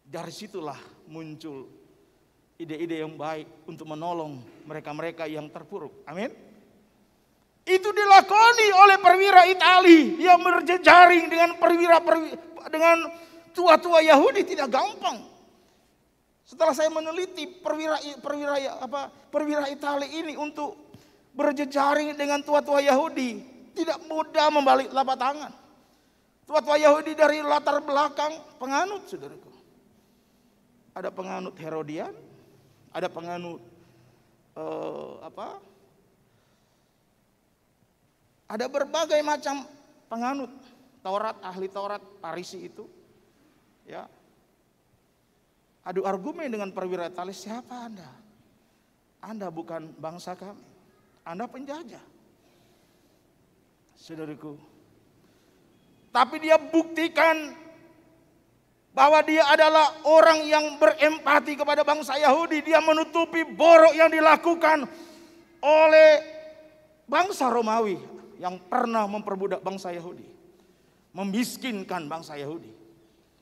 Dari 0.07 0.31
situlah 0.31 0.79
muncul 1.11 1.67
ide-ide 2.63 3.03
yang 3.03 3.19
baik 3.19 3.67
untuk 3.67 3.91
menolong 3.91 4.39
mereka-mereka 4.71 5.27
yang 5.27 5.51
terpuruk. 5.51 6.07
Amin. 6.07 6.31
Itu 7.67 7.91
dilakoni 7.91 8.69
oleh 8.71 8.97
perwira 9.03 9.51
Itali 9.51 10.21
yang 10.23 10.39
berjejaring 10.47 11.27
dengan 11.27 11.59
perwira, 11.59 11.99
perwira 11.99 12.39
dengan 12.71 13.11
tua-tua 13.51 13.99
Yahudi 13.99 14.47
tidak 14.47 14.71
gampang. 14.71 15.34
Setelah 16.55 16.71
saya 16.71 16.87
meneliti 16.87 17.51
perwira 17.51 17.99
perwira 18.23 18.55
apa 18.79 19.11
perwira 19.11 19.67
Italia 19.67 20.07
ini 20.07 20.39
untuk 20.39 20.79
berjejaring 21.35 22.15
dengan 22.15 22.47
tua-tua 22.47 22.79
Yahudi, 22.79 23.43
tidak 23.75 23.99
mudah 24.07 24.55
membalik 24.55 24.87
telapak 24.87 25.19
tangan. 25.19 25.53
Tua-tua 26.47 26.79
Yahudi 26.79 27.19
dari 27.19 27.43
latar 27.43 27.83
belakang 27.83 28.39
penganut, 28.63 29.03
saudaraku. 29.11 29.51
Ada 30.95 31.11
penganut 31.11 31.59
Herodian, 31.59 32.15
ada 32.95 33.11
penganut 33.11 33.59
uh, 34.55 35.27
apa? 35.27 35.59
Ada 38.47 38.71
berbagai 38.71 39.19
macam 39.27 39.67
penganut 40.07 40.55
Taurat, 41.03 41.35
ahli 41.43 41.67
Taurat, 41.67 41.99
Parisi 42.23 42.63
itu. 42.63 42.87
Ya, 43.91 44.07
adu 45.85 46.03
argumen 46.09 46.49
dengan 46.49 46.73
perwira 46.73 47.07
Italia, 47.07 47.37
siapa 47.37 47.87
Anda? 47.87 48.11
Anda 49.21 49.49
bukan 49.53 49.93
bangsa 50.01 50.37
kami. 50.37 50.65
Anda 51.25 51.49
penjajah. 51.49 52.05
Saudaraku. 53.97 54.61
Tapi 56.13 56.37
dia 56.45 56.61
buktikan 56.61 57.57
bahwa 58.95 59.19
dia 59.27 59.43
adalah 59.51 59.91
orang 60.07 60.47
yang 60.47 60.77
berempati 60.77 61.59
kepada 61.59 61.83
bangsa 61.83 62.21
Yahudi. 62.21 62.63
Dia 62.63 62.85
menutupi 62.85 63.43
borok 63.43 63.97
yang 63.97 64.13
dilakukan 64.13 64.85
oleh 65.65 66.11
bangsa 67.09 67.49
Romawi 67.49 67.99
yang 68.39 68.61
pernah 68.69 69.09
memperbudak 69.09 69.65
bangsa 69.65 69.91
Yahudi. 69.91 70.29
Memiskinkan 71.17 72.07
bangsa 72.07 72.37
Yahudi. 72.37 72.71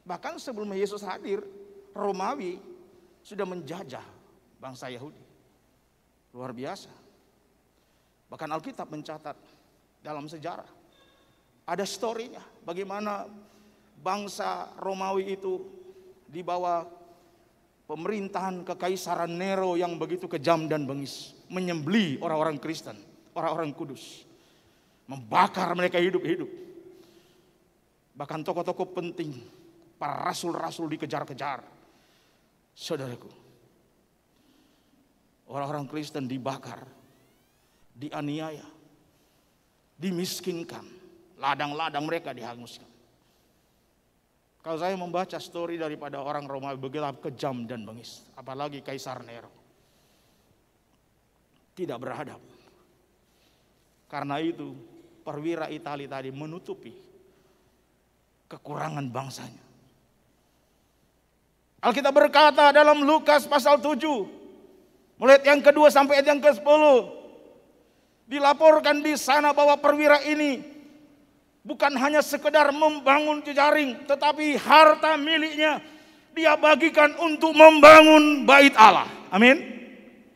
Bahkan 0.07 0.39
sebelum 0.39 0.73
Yesus 0.73 1.03
hadir, 1.05 1.45
Romawi 1.93 2.59
sudah 3.23 3.47
menjajah 3.47 4.05
bangsa 4.59 4.89
Yahudi. 4.89 5.21
Luar 6.33 6.57
biasa. 6.57 6.91
Bahkan 8.33 8.49
Alkitab 8.49 8.89
mencatat 8.89 9.37
dalam 10.01 10.25
sejarah. 10.27 10.69
Ada 11.69 11.85
storynya 11.87 12.43
bagaimana 12.65 13.29
bangsa 14.01 14.73
Romawi 14.81 15.37
itu 15.39 15.63
di 16.27 16.41
bawah 16.41 16.89
pemerintahan 17.87 18.65
kekaisaran 18.65 19.31
Nero 19.31 19.77
yang 19.77 20.01
begitu 20.01 20.27
kejam 20.27 20.67
dan 20.67 20.89
bengis. 20.89 21.37
Menyembeli 21.53 22.17
orang-orang 22.25 22.57
Kristen, 22.57 22.97
orang-orang 23.37 23.77
kudus. 23.77 24.25
Membakar 25.05 25.69
mereka 25.77 26.01
hidup-hidup. 26.01 26.49
Bahkan 28.17 28.41
tokoh-tokoh 28.49 28.97
penting, 28.97 29.37
para 30.01 30.19
rasul-rasul 30.25 30.89
dikejar-kejar. 30.97 31.63
Saudaraku, 32.73 33.29
orang-orang 35.53 35.85
Kristen 35.87 36.25
dibakar, 36.25 36.81
dianiaya, 37.93 38.65
dimiskinkan, 40.01 40.85
ladang-ladang 41.37 42.09
mereka 42.09 42.33
dihanguskan. 42.33 42.89
Kalau 44.63 44.79
saya 44.79 44.95
membaca 44.95 45.43
story 45.43 45.75
daripada 45.75 46.23
orang 46.23 46.47
Romawi 46.47 46.79
begitu 46.79 47.03
kejam 47.19 47.67
dan 47.67 47.83
bengis, 47.83 48.23
apalagi 48.39 48.79
Kaisar 48.81 49.21
Nero. 49.27 49.51
Tidak 51.75 51.99
berhadap. 51.99 52.39
Karena 54.07 54.39
itu 54.39 54.77
perwira 55.25 55.73
Italia 55.73 56.07
tadi 56.07 56.31
menutupi 56.31 56.93
kekurangan 58.47 59.09
bangsanya. 59.09 59.72
Alkitab 61.83 62.15
berkata 62.15 62.71
dalam 62.71 63.03
Lukas 63.03 63.43
pasal 63.51 63.83
7, 63.83 63.99
mulai 65.19 65.43
yang 65.43 65.59
kedua 65.59 65.91
sampai 65.91 66.23
yang 66.23 66.39
ke-10, 66.39 66.83
Dilaporkan 68.33 69.05
di 69.05 69.13
sana 69.19 69.53
bahwa 69.53 69.77
perwira 69.77 70.25
ini 70.25 70.65
bukan 71.61 71.93
hanya 72.01 72.25
sekedar 72.25 72.73
membangun 72.73 73.45
jejaring, 73.45 74.09
tetapi 74.09 74.57
harta 74.57 75.21
miliknya 75.21 75.85
dia 76.33 76.57
bagikan 76.57 77.13
untuk 77.21 77.53
membangun 77.53 78.49
bait 78.49 78.73
Allah. 78.73 79.05
Amin. 79.29 79.61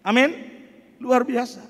Amin. 0.05 0.29
Luar 1.00 1.25
biasa. 1.25 1.65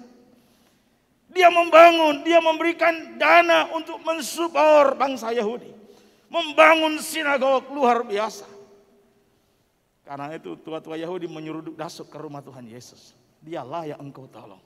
Dia 1.31 1.47
membangun, 1.47 2.27
dia 2.27 2.43
memberikan 2.43 3.21
dana 3.21 3.71
untuk 3.71 4.03
mensupport 4.03 4.99
bangsa 4.99 5.31
Yahudi. 5.31 5.71
Membangun 6.27 6.99
sinagog 6.99 7.71
luar 7.71 8.03
biasa. 8.03 8.56
Karena 10.07 10.31
itu 10.31 10.55
tua-tua 10.63 10.95
Yahudi 10.95 11.27
menyeruduk 11.27 11.75
dasuk 11.75 12.07
ke 12.07 12.15
rumah 12.23 12.39
Tuhan 12.39 12.63
Yesus. 12.71 13.19
Dialah 13.43 13.91
yang 13.91 13.99
engkau 13.99 14.31
tolong. 14.31 14.63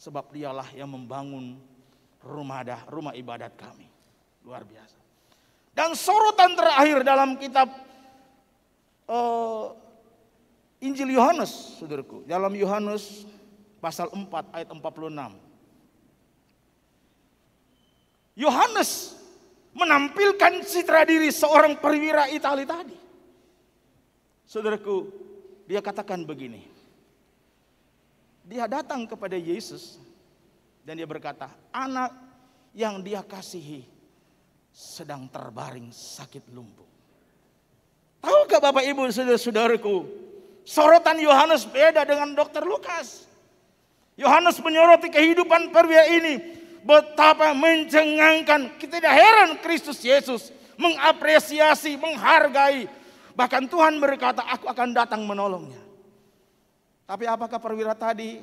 Sebab 0.00 0.32
dialah 0.32 0.64
yang 0.72 0.88
membangun 0.88 1.60
rumah 2.24 2.64
dah, 2.64 2.80
rumah 2.88 3.12
ibadat 3.12 3.52
kami. 3.52 3.84
Luar 4.48 4.64
biasa. 4.64 4.96
Dan 5.76 5.92
sorotan 5.92 6.56
terakhir 6.56 7.04
dalam 7.04 7.36
kitab 7.36 7.68
uh, 9.12 9.76
Injil 10.80 11.12
Yohanes, 11.12 11.76
saudaraku. 11.76 12.24
Dalam 12.24 12.56
Yohanes 12.56 13.28
pasal 13.76 14.08
4 14.08 14.24
ayat 14.56 14.68
46. 14.72 15.36
Yohanes 18.40 19.20
menampilkan 19.76 20.64
citra 20.64 21.04
diri 21.04 21.28
seorang 21.28 21.76
perwira 21.76 22.32
Italia 22.32 22.64
tadi. 22.64 23.03
Saudaraku, 24.44 25.08
dia 25.64 25.80
katakan 25.80 26.22
begini. 26.22 26.68
Dia 28.44 28.68
datang 28.68 29.08
kepada 29.08 29.40
Yesus 29.40 29.96
dan 30.84 31.00
dia 31.00 31.08
berkata, 31.08 31.48
anak 31.72 32.12
yang 32.76 33.00
dia 33.00 33.24
kasihi 33.24 33.88
sedang 34.68 35.30
terbaring 35.32 35.88
sakit 35.88 36.52
lumpuh. 36.52 36.84
Tahukah 38.20 38.60
Bapak 38.60 38.84
Ibu 38.84 39.08
saudara-saudaraku, 39.08 39.96
sorotan 40.64 41.20
Yohanes 41.20 41.64
beda 41.68 42.04
dengan 42.04 42.36
dokter 42.36 42.64
Lukas. 42.64 43.28
Yohanes 44.16 44.60
menyoroti 44.60 45.08
kehidupan 45.12 45.72
perwira 45.72 46.08
ini 46.08 46.40
betapa 46.84 47.56
mencengangkan. 47.56 48.76
Kita 48.76 49.00
tidak 49.00 49.14
heran 49.16 49.50
Kristus 49.64 50.00
Yesus 50.04 50.52
mengapresiasi, 50.76 51.96
menghargai. 51.96 52.86
Bahkan 53.34 53.66
Tuhan 53.66 53.98
berkata, 53.98 54.46
aku 54.46 54.70
akan 54.70 54.94
datang 54.94 55.26
menolongnya. 55.26 55.82
Tapi 57.04 57.26
apakah 57.28 57.58
perwira 57.58 57.92
tadi 57.92 58.40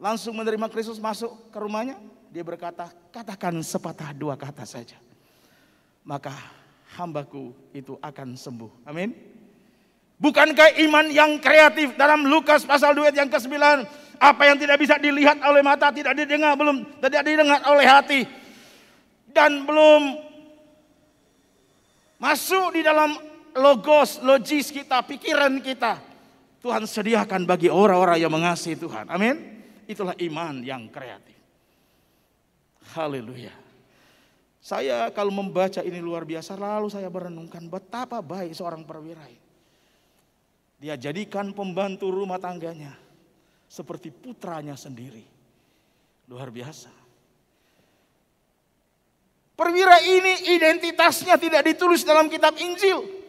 langsung 0.00 0.34
menerima 0.34 0.66
Kristus 0.72 0.98
masuk 0.98 1.52
ke 1.52 1.58
rumahnya? 1.60 2.00
Dia 2.32 2.42
berkata, 2.42 2.90
katakan 3.12 3.54
sepatah 3.60 4.10
dua 4.16 4.34
kata 4.34 4.64
saja. 4.64 4.98
Maka 6.02 6.32
hambaku 6.96 7.52
itu 7.76 8.00
akan 8.00 8.34
sembuh. 8.34 8.88
Amin. 8.88 9.12
Bukankah 10.16 10.80
iman 10.88 11.12
yang 11.12 11.36
kreatif 11.36 11.92
dalam 12.00 12.24
Lukas 12.24 12.64
pasal 12.64 12.96
2 12.96 13.12
yang 13.12 13.28
ke-9 13.28 13.52
apa 14.16 14.42
yang 14.48 14.56
tidak 14.56 14.80
bisa 14.80 14.96
dilihat 14.96 15.36
oleh 15.44 15.60
mata 15.60 15.92
tidak 15.92 16.16
didengar 16.16 16.56
belum 16.56 17.04
tidak 17.04 17.20
didengar 17.20 17.60
oleh 17.68 17.84
hati 17.84 18.24
dan 19.36 19.68
belum 19.68 20.16
masuk 22.16 22.72
di 22.72 22.80
dalam 22.80 23.12
logos 23.56 24.20
logis 24.20 24.70
kita 24.70 25.00
pikiran 25.04 25.58
kita 25.64 26.16
Tuhan 26.66 26.82
sediakan 26.82 27.46
bagi 27.46 27.70
orang-orang 27.70 28.18
yang 28.18 28.32
mengasihi 28.34 28.74
Tuhan. 28.74 29.06
Amin. 29.06 29.38
Itulah 29.86 30.18
iman 30.18 30.66
yang 30.66 30.90
kreatif. 30.90 31.38
Haleluya. 32.98 33.54
Saya 34.58 35.06
kalau 35.14 35.30
membaca 35.30 35.78
ini 35.86 36.02
luar 36.02 36.26
biasa, 36.26 36.58
lalu 36.58 36.90
saya 36.90 37.06
merenungkan 37.06 37.70
betapa 37.70 38.18
baik 38.18 38.50
seorang 38.50 38.82
perwira 38.82 39.22
ini. 39.30 39.46
Dia 40.82 40.98
jadikan 40.98 41.54
pembantu 41.54 42.10
rumah 42.10 42.42
tangganya 42.42 42.98
seperti 43.70 44.10
putranya 44.10 44.74
sendiri. 44.74 45.22
Luar 46.26 46.50
biasa. 46.50 46.90
Perwira 49.54 50.02
ini 50.02 50.50
identitasnya 50.58 51.38
tidak 51.38 51.62
ditulis 51.62 52.02
dalam 52.02 52.26
kitab 52.26 52.58
Injil. 52.58 53.25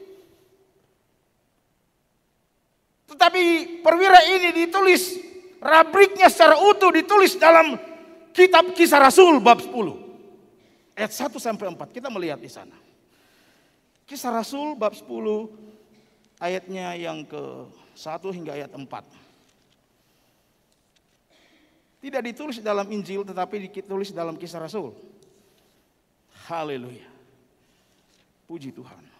Tetapi 3.08 3.44
perwira 3.80 4.20
ini 4.28 4.52
ditulis, 4.68 5.16
rubriknya 5.64 6.28
secara 6.28 6.60
utuh 6.60 6.92
ditulis 6.92 7.40
dalam 7.40 7.80
kitab 8.36 8.76
kisah 8.76 9.00
Rasul 9.00 9.40
bab 9.40 9.64
10. 9.64 9.74
Ayat 10.98 11.12
1 11.14 11.40
sampai 11.40 11.72
4, 11.72 11.96
kita 11.96 12.12
melihat 12.12 12.42
di 12.42 12.52
sana. 12.52 12.76
Kisah 14.04 14.32
Rasul 14.32 14.76
bab 14.76 14.92
10 14.92 15.08
ayatnya 16.40 16.96
yang 17.00 17.24
ke 17.24 17.68
1 17.96 18.36
hingga 18.36 18.54
ayat 18.54 18.72
4. 18.76 18.84
Tidak 21.98 22.22
ditulis 22.22 22.62
dalam 22.62 22.86
Injil 22.94 23.26
tetapi 23.26 23.68
ditulis 23.68 24.14
dalam 24.14 24.38
kisah 24.38 24.62
Rasul. 24.62 24.94
Haleluya. 26.48 27.10
Puji 28.48 28.72
Tuhan. 28.72 29.17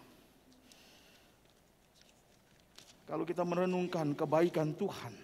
Kalau 3.08 3.24
kita 3.24 3.40
merenungkan 3.40 4.12
kebaikan 4.12 4.76
Tuhan, 4.76 5.16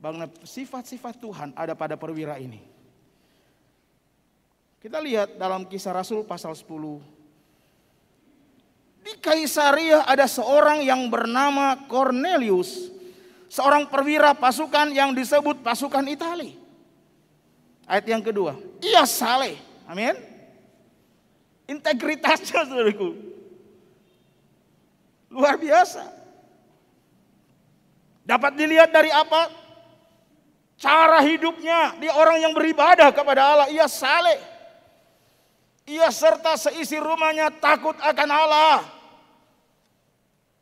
bagaimana 0.00 0.32
sifat-sifat 0.40 1.20
Tuhan 1.20 1.52
ada 1.52 1.76
pada 1.76 2.00
perwira 2.00 2.40
ini. 2.40 2.64
Kita 4.80 4.96
lihat 4.96 5.36
dalam 5.36 5.68
kisah 5.68 5.92
Rasul 5.92 6.24
pasal 6.24 6.56
10. 6.56 6.64
Di 9.04 9.12
Kaisaria 9.20 10.08
ada 10.08 10.24
seorang 10.24 10.80
yang 10.80 11.04
bernama 11.12 11.76
Cornelius. 11.84 12.88
Seorang 13.52 13.92
perwira 13.92 14.32
pasukan 14.32 14.88
yang 14.88 15.12
disebut 15.12 15.60
pasukan 15.60 16.08
Itali. 16.08 16.56
Ayat 17.84 18.08
yang 18.08 18.24
kedua. 18.24 18.56
Ia 18.80 19.04
saleh. 19.04 19.60
Amin. 19.84 20.16
Integritasnya 21.68 22.64
saudaraku. 22.64 23.20
Luar 25.28 25.60
biasa. 25.60 26.19
Dapat 28.30 28.54
dilihat 28.54 28.94
dari 28.94 29.10
apa? 29.10 29.50
Cara 30.78 31.18
hidupnya, 31.26 31.98
dia 31.98 32.14
orang 32.14 32.38
yang 32.38 32.54
beribadah 32.54 33.10
kepada 33.10 33.42
Allah, 33.42 33.66
ia 33.74 33.90
saleh. 33.90 34.38
Ia 35.90 36.06
serta 36.14 36.54
seisi 36.54 36.94
rumahnya 36.94 37.50
takut 37.58 37.98
akan 37.98 38.28
Allah. 38.30 38.86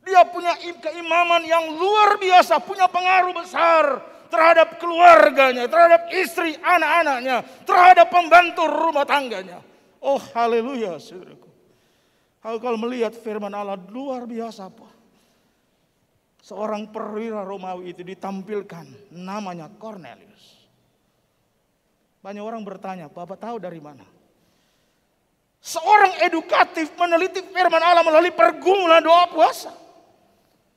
Dia 0.01 0.25
punya 0.25 0.57
keimaman 0.57 1.45
yang 1.45 1.77
luar 1.77 2.17
biasa, 2.17 2.57
punya 2.65 2.89
pengaruh 2.89 3.37
besar 3.37 4.01
terhadap 4.33 4.81
keluarganya, 4.81 5.69
terhadap 5.69 6.09
istri, 6.17 6.57
anak-anaknya, 6.57 7.45
terhadap 7.69 8.09
pembantu 8.09 8.65
rumah 8.65 9.05
tangganya. 9.05 9.61
Oh 10.01 10.17
haleluya 10.33 10.97
saudaraku. 10.97 11.45
Kalau 12.41 12.79
melihat 12.81 13.13
firman 13.13 13.53
Allah 13.53 13.77
luar 13.77 14.25
biasa 14.25 14.73
apa? 14.73 14.88
Seorang 16.49 16.89
perwira 16.89 17.45
Romawi 17.45 17.93
itu 17.93 18.01
ditampilkan 18.01 19.13
namanya 19.13 19.69
Cornelius. 19.69 20.65
Banyak 22.25 22.41
orang 22.41 22.65
bertanya, 22.65 23.05
Bapak 23.05 23.37
tahu 23.37 23.61
dari 23.61 23.77
mana? 23.77 24.01
Seorang 25.61 26.25
edukatif 26.25 26.89
meneliti 26.97 27.45
firman 27.53 27.85
Allah 27.85 28.01
melalui 28.01 28.33
pergumulan 28.33 28.97
doa 28.97 29.29
puasa. 29.29 29.69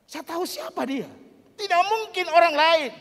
Saya 0.04 0.20
tahu 0.20 0.44
siapa 0.44 0.84
dia. 0.84 1.08
Tidak 1.56 1.82
mungkin 1.88 2.28
orang 2.28 2.52
lain. 2.52 2.92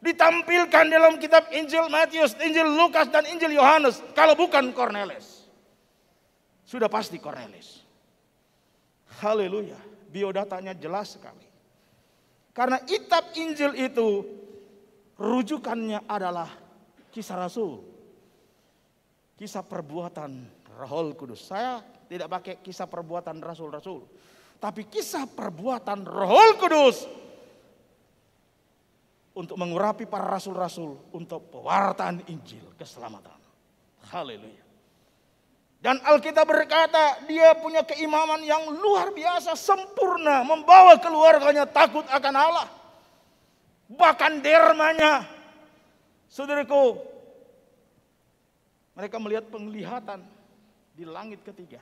Ditampilkan 0.00 0.88
dalam 0.88 1.20
kitab 1.20 1.52
Injil 1.52 1.92
Matius, 1.92 2.32
Injil 2.40 2.72
Lukas, 2.72 3.12
dan 3.12 3.28
Injil 3.28 3.52
Yohanes. 3.52 4.00
Kalau 4.16 4.32
bukan 4.32 4.72
Cornelis. 4.72 5.44
Sudah 6.64 6.88
pasti 6.88 7.20
Cornelis. 7.20 7.84
Haleluya. 9.20 9.76
Biodatanya 10.08 10.72
jelas 10.72 11.20
sekali. 11.20 11.47
Karena 12.58 12.82
kitab 12.82 13.30
Injil 13.38 13.70
itu 13.78 14.26
rujukannya 15.14 16.10
adalah 16.10 16.50
kisah 17.14 17.38
Rasul. 17.38 17.78
Kisah 19.38 19.62
perbuatan 19.62 20.58
Roh 20.74 21.14
Kudus. 21.14 21.46
Saya 21.46 21.78
tidak 22.10 22.26
pakai 22.26 22.54
kisah 22.58 22.90
perbuatan 22.90 23.38
rasul-rasul. 23.38 24.02
Tapi 24.58 24.90
kisah 24.90 25.30
perbuatan 25.30 26.02
Roh 26.02 26.58
Kudus. 26.58 27.06
Untuk 29.38 29.54
mengurapi 29.54 30.10
para 30.10 30.26
rasul-rasul. 30.26 31.14
Untuk 31.14 31.50
pewartaan 31.54 32.26
Injil 32.26 32.74
keselamatan. 32.74 33.38
Haleluya. 34.10 34.67
Dan 35.78 36.02
Alkitab 36.02 36.42
berkata 36.42 37.22
dia 37.30 37.54
punya 37.54 37.86
keimaman 37.86 38.42
yang 38.42 38.66
luar 38.74 39.14
biasa 39.14 39.54
sempurna. 39.54 40.42
Membawa 40.42 40.98
keluarganya 40.98 41.70
takut 41.70 42.02
akan 42.10 42.34
Allah. 42.34 42.68
Bahkan 43.86 44.42
dermanya. 44.42 45.22
Saudaraku. 46.26 46.98
Mereka 48.98 49.16
melihat 49.22 49.46
penglihatan 49.46 50.26
di 50.98 51.06
langit 51.06 51.46
ketiga. 51.46 51.78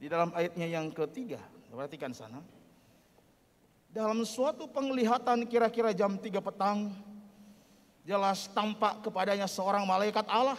Di 0.00 0.08
dalam 0.08 0.32
ayatnya 0.32 0.64
yang 0.64 0.88
ketiga, 0.88 1.36
perhatikan 1.68 2.16
sana. 2.16 2.40
Dalam 3.92 4.24
suatu 4.24 4.64
penglihatan 4.64 5.44
kira-kira 5.44 5.92
jam 5.92 6.16
3 6.16 6.40
petang, 6.40 6.88
jelas 8.08 8.48
tampak 8.56 9.04
kepadanya 9.04 9.44
seorang 9.44 9.84
malaikat 9.84 10.24
Allah 10.24 10.56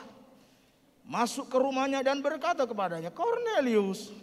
masuk 1.06 1.50
ke 1.50 1.58
rumahnya 1.58 2.02
dan 2.06 2.20
berkata 2.20 2.66
kepadanya, 2.66 3.10
Cornelius. 3.14 4.14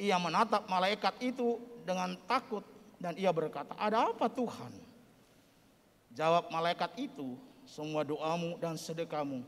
Ia 0.00 0.18
menatap 0.18 0.66
malaikat 0.66 1.14
itu 1.22 1.62
dengan 1.86 2.18
takut 2.26 2.66
dan 2.98 3.14
ia 3.14 3.30
berkata, 3.30 3.74
ada 3.78 4.10
apa 4.10 4.26
Tuhan? 4.26 4.72
Jawab 6.12 6.50
malaikat 6.50 6.92
itu, 6.98 7.38
semua 7.64 8.02
doamu 8.02 8.58
dan 8.58 8.74
sedekahmu 8.76 9.46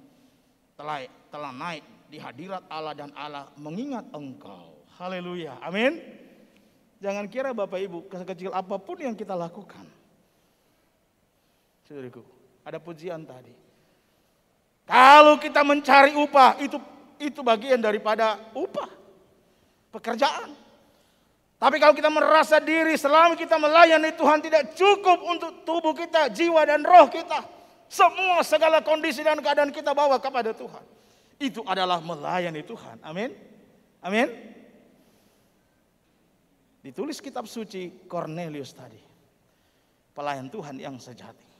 telah 0.74 1.06
telah 1.30 1.52
naik 1.54 1.84
di 2.10 2.18
hadirat 2.18 2.62
Allah 2.70 2.94
dan 2.94 3.10
Allah 3.14 3.50
mengingat 3.58 4.06
engkau. 4.14 4.86
Haleluya. 4.94 5.58
Amin. 5.62 5.98
Jangan 7.02 7.26
kira 7.28 7.50
Bapak 7.50 7.78
Ibu 7.82 8.06
kecil 8.08 8.54
apa 8.54 8.78
pun 8.78 8.96
yang 9.02 9.12
kita 9.18 9.34
lakukan. 9.34 9.84
Saudaraku, 11.84 12.24
ada 12.64 12.80
pujian 12.80 13.26
tadi. 13.28 13.63
Kalau 14.84 15.40
kita 15.40 15.64
mencari 15.64 16.12
upah 16.12 16.60
itu 16.60 16.76
itu 17.16 17.40
bagian 17.40 17.80
daripada 17.80 18.36
upah 18.52 18.90
pekerjaan. 19.88 20.52
Tapi 21.56 21.80
kalau 21.80 21.96
kita 21.96 22.12
merasa 22.12 22.60
diri 22.60 22.92
selama 22.98 23.38
kita 23.38 23.56
melayani 23.56 24.12
Tuhan 24.12 24.44
tidak 24.44 24.76
cukup 24.76 25.18
untuk 25.24 25.64
tubuh 25.64 25.96
kita, 25.96 26.28
jiwa 26.28 26.60
dan 26.68 26.84
roh 26.84 27.08
kita. 27.08 27.40
Semua 27.88 28.44
segala 28.44 28.84
kondisi 28.84 29.24
dan 29.24 29.40
keadaan 29.40 29.72
kita 29.72 29.96
bawa 29.96 30.20
kepada 30.20 30.52
Tuhan. 30.52 30.84
Itu 31.40 31.64
adalah 31.64 32.04
melayani 32.04 32.60
Tuhan. 32.60 33.00
Amin. 33.00 33.32
Amin. 34.04 34.28
Ditulis 36.84 37.16
kitab 37.24 37.48
suci 37.48 38.04
Cornelius 38.04 38.76
tadi. 38.76 39.00
Pelayan 40.12 40.52
Tuhan 40.52 40.76
yang 40.76 41.00
sejati. 41.00 41.53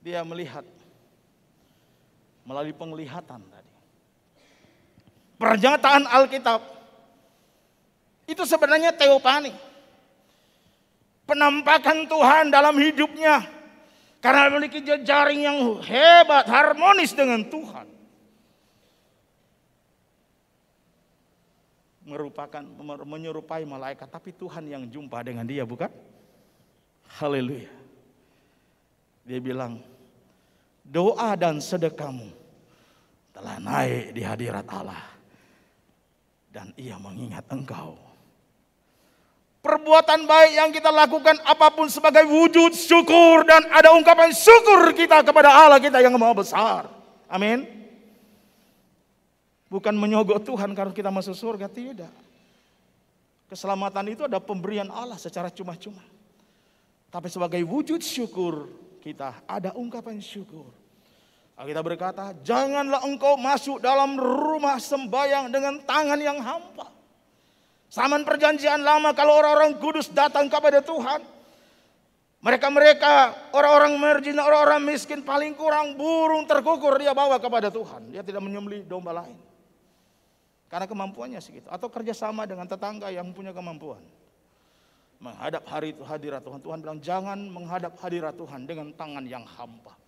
Dia 0.00 0.24
melihat 0.24 0.64
melalui 2.48 2.72
penglihatan 2.72 3.40
tadi. 3.40 3.72
Pernyataan 5.36 6.04
Alkitab 6.08 6.60
itu 8.28 8.42
sebenarnya 8.44 8.92
teopani 8.92 9.52
penampakan 11.30 12.10
Tuhan 12.10 12.50
dalam 12.50 12.74
hidupnya. 12.74 13.46
Karena 14.20 14.52
memiliki 14.52 14.84
jejaring 14.84 15.40
yang 15.48 15.58
hebat, 15.80 16.44
harmonis 16.44 17.16
dengan 17.16 17.40
Tuhan. 17.48 17.88
Merupakan, 22.04 22.60
menyerupai 23.08 23.64
malaikat. 23.64 24.12
Tapi 24.12 24.36
Tuhan 24.36 24.68
yang 24.68 24.84
jumpa 24.92 25.24
dengan 25.24 25.48
dia 25.48 25.64
bukan? 25.64 25.88
Haleluya. 27.16 27.72
Dia 29.24 29.40
bilang, 29.40 29.80
doa 30.90 31.38
dan 31.38 31.62
sedekahmu 31.62 32.34
telah 33.30 33.62
naik 33.62 34.10
di 34.10 34.26
hadirat 34.26 34.66
Allah. 34.66 35.06
Dan 36.50 36.74
ia 36.74 36.98
mengingat 36.98 37.46
engkau 37.54 38.10
perbuatan 39.60 40.24
baik 40.24 40.52
yang 40.56 40.70
kita 40.72 40.88
lakukan 40.88 41.36
apa 41.44 41.68
pun 41.72 41.86
sebagai 41.92 42.24
wujud 42.24 42.72
syukur 42.72 43.44
dan 43.44 43.68
ada 43.68 43.92
ungkapan 43.92 44.32
syukur 44.32 44.90
kita 44.96 45.20
kepada 45.20 45.52
Allah 45.52 45.78
kita 45.78 46.00
yang 46.00 46.16
maha 46.16 46.34
besar. 46.34 46.88
Amin. 47.28 47.68
Bukan 49.70 49.94
menyogok 49.94 50.42
Tuhan 50.42 50.74
karena 50.74 50.90
kita 50.90 51.14
masuk 51.14 51.36
surga, 51.36 51.70
tidak. 51.70 52.10
Keselamatan 53.46 54.10
itu 54.10 54.26
ada 54.26 54.42
pemberian 54.42 54.90
Allah 54.90 55.14
secara 55.14 55.46
cuma-cuma. 55.46 56.02
Tapi 57.06 57.30
sebagai 57.30 57.62
wujud 57.62 58.02
syukur 58.02 58.66
kita 58.98 59.46
ada 59.46 59.70
ungkapan 59.78 60.18
syukur. 60.18 60.66
Kita 61.60 61.84
berkata, 61.84 62.32
janganlah 62.40 63.04
engkau 63.04 63.36
masuk 63.36 63.84
dalam 63.84 64.16
rumah 64.16 64.80
sembayang 64.80 65.52
dengan 65.52 65.76
tangan 65.84 66.16
yang 66.16 66.40
hampa. 66.40 66.88
Zaman 67.92 68.24
perjanjian 68.24 68.80
lama 68.80 69.12
kalau 69.12 69.36
orang-orang 69.36 69.76
kudus 69.76 70.08
datang 70.08 70.48
kepada 70.48 70.80
Tuhan. 70.80 71.20
Mereka-mereka 72.40 73.36
orang-orang 73.52 74.00
margin, 74.00 74.40
orang-orang 74.40 74.80
miskin 74.88 75.20
paling 75.20 75.52
kurang 75.52 76.00
burung 76.00 76.48
terkukur 76.48 76.96
dia 76.96 77.12
bawa 77.12 77.36
kepada 77.36 77.68
Tuhan. 77.68 78.08
Dia 78.08 78.24
tidak 78.24 78.40
menyembeli 78.40 78.88
domba 78.88 79.12
lain. 79.12 79.36
Karena 80.72 80.88
kemampuannya 80.88 81.44
segitu. 81.44 81.68
Atau 81.68 81.92
kerjasama 81.92 82.48
dengan 82.48 82.64
tetangga 82.64 83.12
yang 83.12 83.28
punya 83.36 83.52
kemampuan. 83.52 84.00
Menghadap 85.20 85.68
hari 85.68 85.92
itu 85.92 86.00
hadirat 86.00 86.40
Tuhan. 86.40 86.64
Tuhan 86.64 86.78
bilang 86.80 87.00
jangan 87.04 87.36
menghadap 87.52 87.92
hadirat 88.00 88.32
Tuhan 88.32 88.64
dengan 88.64 88.88
tangan 88.96 89.28
yang 89.28 89.44
hampa. 89.44 89.99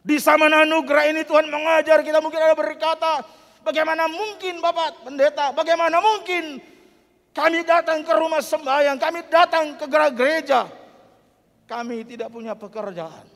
Di 0.00 0.16
zaman 0.16 0.48
anugerah 0.48 1.12
ini 1.12 1.22
Tuhan 1.28 1.48
mengajar 1.52 2.00
kita 2.00 2.24
mungkin 2.24 2.40
ada 2.40 2.56
berkata. 2.56 3.20
Bagaimana 3.60 4.08
mungkin 4.08 4.56
Bapak 4.64 5.04
pendeta, 5.04 5.52
bagaimana 5.52 6.00
mungkin 6.00 6.64
kami 7.36 7.60
datang 7.60 8.00
ke 8.00 8.12
rumah 8.16 8.40
sembahyang, 8.40 8.96
kami 8.96 9.20
datang 9.28 9.76
ke 9.76 9.84
gereja. 10.16 10.64
Kami 11.68 12.02
tidak 12.08 12.32
punya 12.32 12.56
pekerjaan. 12.56 13.28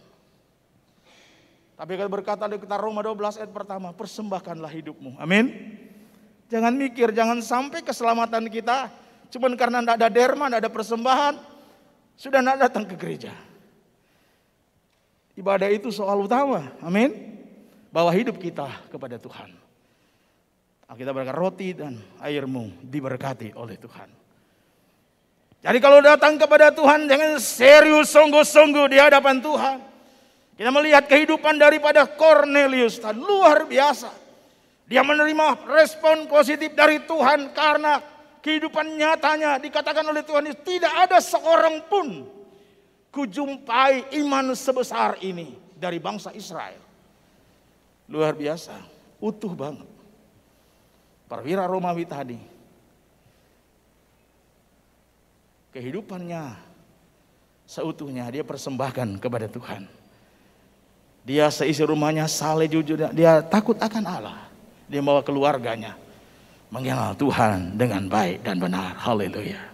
Tapi 1.75 1.93
kalau 1.99 2.11
berkata 2.11 2.49
di 2.49 2.57
kita 2.57 2.81
Roma 2.81 3.05
12 3.05 3.45
ayat 3.45 3.53
pertama, 3.53 3.93
persembahkanlah 3.93 4.73
hidupmu. 4.73 5.21
Amin. 5.21 5.77
Jangan 6.49 6.73
mikir, 6.73 7.13
jangan 7.13 7.43
sampai 7.45 7.85
keselamatan 7.85 8.49
kita 8.49 8.89
cuman 9.35 9.59
karena 9.59 9.83
tidak 9.83 9.97
ada 9.99 10.09
derma, 10.09 10.47
tidak 10.47 10.61
ada 10.63 10.71
persembahan, 10.71 11.35
sudah 12.15 12.41
tidak 12.41 12.59
datang 12.63 12.85
ke 12.87 12.95
gereja. 12.95 13.35
Ibadah 15.35 15.67
itu 15.71 15.91
soal 15.91 16.19
utama. 16.23 16.71
Amin. 16.79 17.35
Bawa 17.91 18.11
hidup 18.15 18.39
kita 18.39 18.71
kepada 18.91 19.19
Tuhan. 19.19 19.51
Kita 20.95 21.11
berkata 21.11 21.35
roti 21.35 21.75
dan 21.75 21.99
airmu 22.23 22.71
diberkati 22.79 23.51
oleh 23.59 23.75
Tuhan. 23.75 24.07
Jadi 25.65 25.79
kalau 25.83 25.99
datang 25.99 26.39
kepada 26.39 26.71
Tuhan 26.71 27.11
dengan 27.11 27.41
serius 27.43 28.15
sungguh-sungguh 28.15 28.87
di 28.95 28.99
hadapan 29.03 29.43
Tuhan. 29.43 29.79
Kita 30.55 30.71
melihat 30.71 31.11
kehidupan 31.11 31.59
daripada 31.59 32.07
Cornelius 32.07 33.03
dan 33.03 33.19
luar 33.19 33.67
biasa. 33.67 34.13
Dia 34.87 35.03
menerima 35.03 35.67
respon 35.67 36.31
positif 36.31 36.79
dari 36.79 37.03
Tuhan 37.03 37.51
karena 37.51 37.99
kehidupan 38.39 38.95
nyatanya 38.95 39.59
dikatakan 39.59 40.05
oleh 40.05 40.23
Tuhan 40.23 40.47
tidak 40.63 40.95
ada 41.09 41.19
seorang 41.19 41.83
pun 41.91 42.23
kujumpai 43.15 44.11
iman 44.19 44.51
sebesar 44.59 45.23
ini 45.23 45.55
dari 45.79 46.03
bangsa 46.03 46.35
Israel. 46.35 46.83
Luar 48.11 48.35
biasa, 48.35 48.75
utuh 49.23 49.55
banget. 49.55 49.87
Perwira 51.31 51.65
Romawi 51.65 52.05
tadi 52.05 52.37
kehidupannya 55.75 56.55
seutuhnya 57.67 58.31
dia 58.31 58.47
persembahkan 58.47 59.19
kepada 59.19 59.51
Tuhan. 59.51 59.89
Dia 61.25 61.49
seisi 61.49 61.81
rumahnya 61.81 62.29
saleh 62.29 62.69
jujur, 62.69 63.01
dia 63.17 63.41
takut 63.41 63.81
akan 63.81 64.05
Allah. 64.05 64.39
Dia 64.85 65.01
bawa 65.01 65.25
keluarganya 65.25 65.97
mengenal 66.69 67.17
Tuhan 67.17 67.81
dengan 67.81 68.05
baik 68.07 68.45
dan 68.45 68.61
benar. 68.61 68.93
Haleluya. 69.01 69.74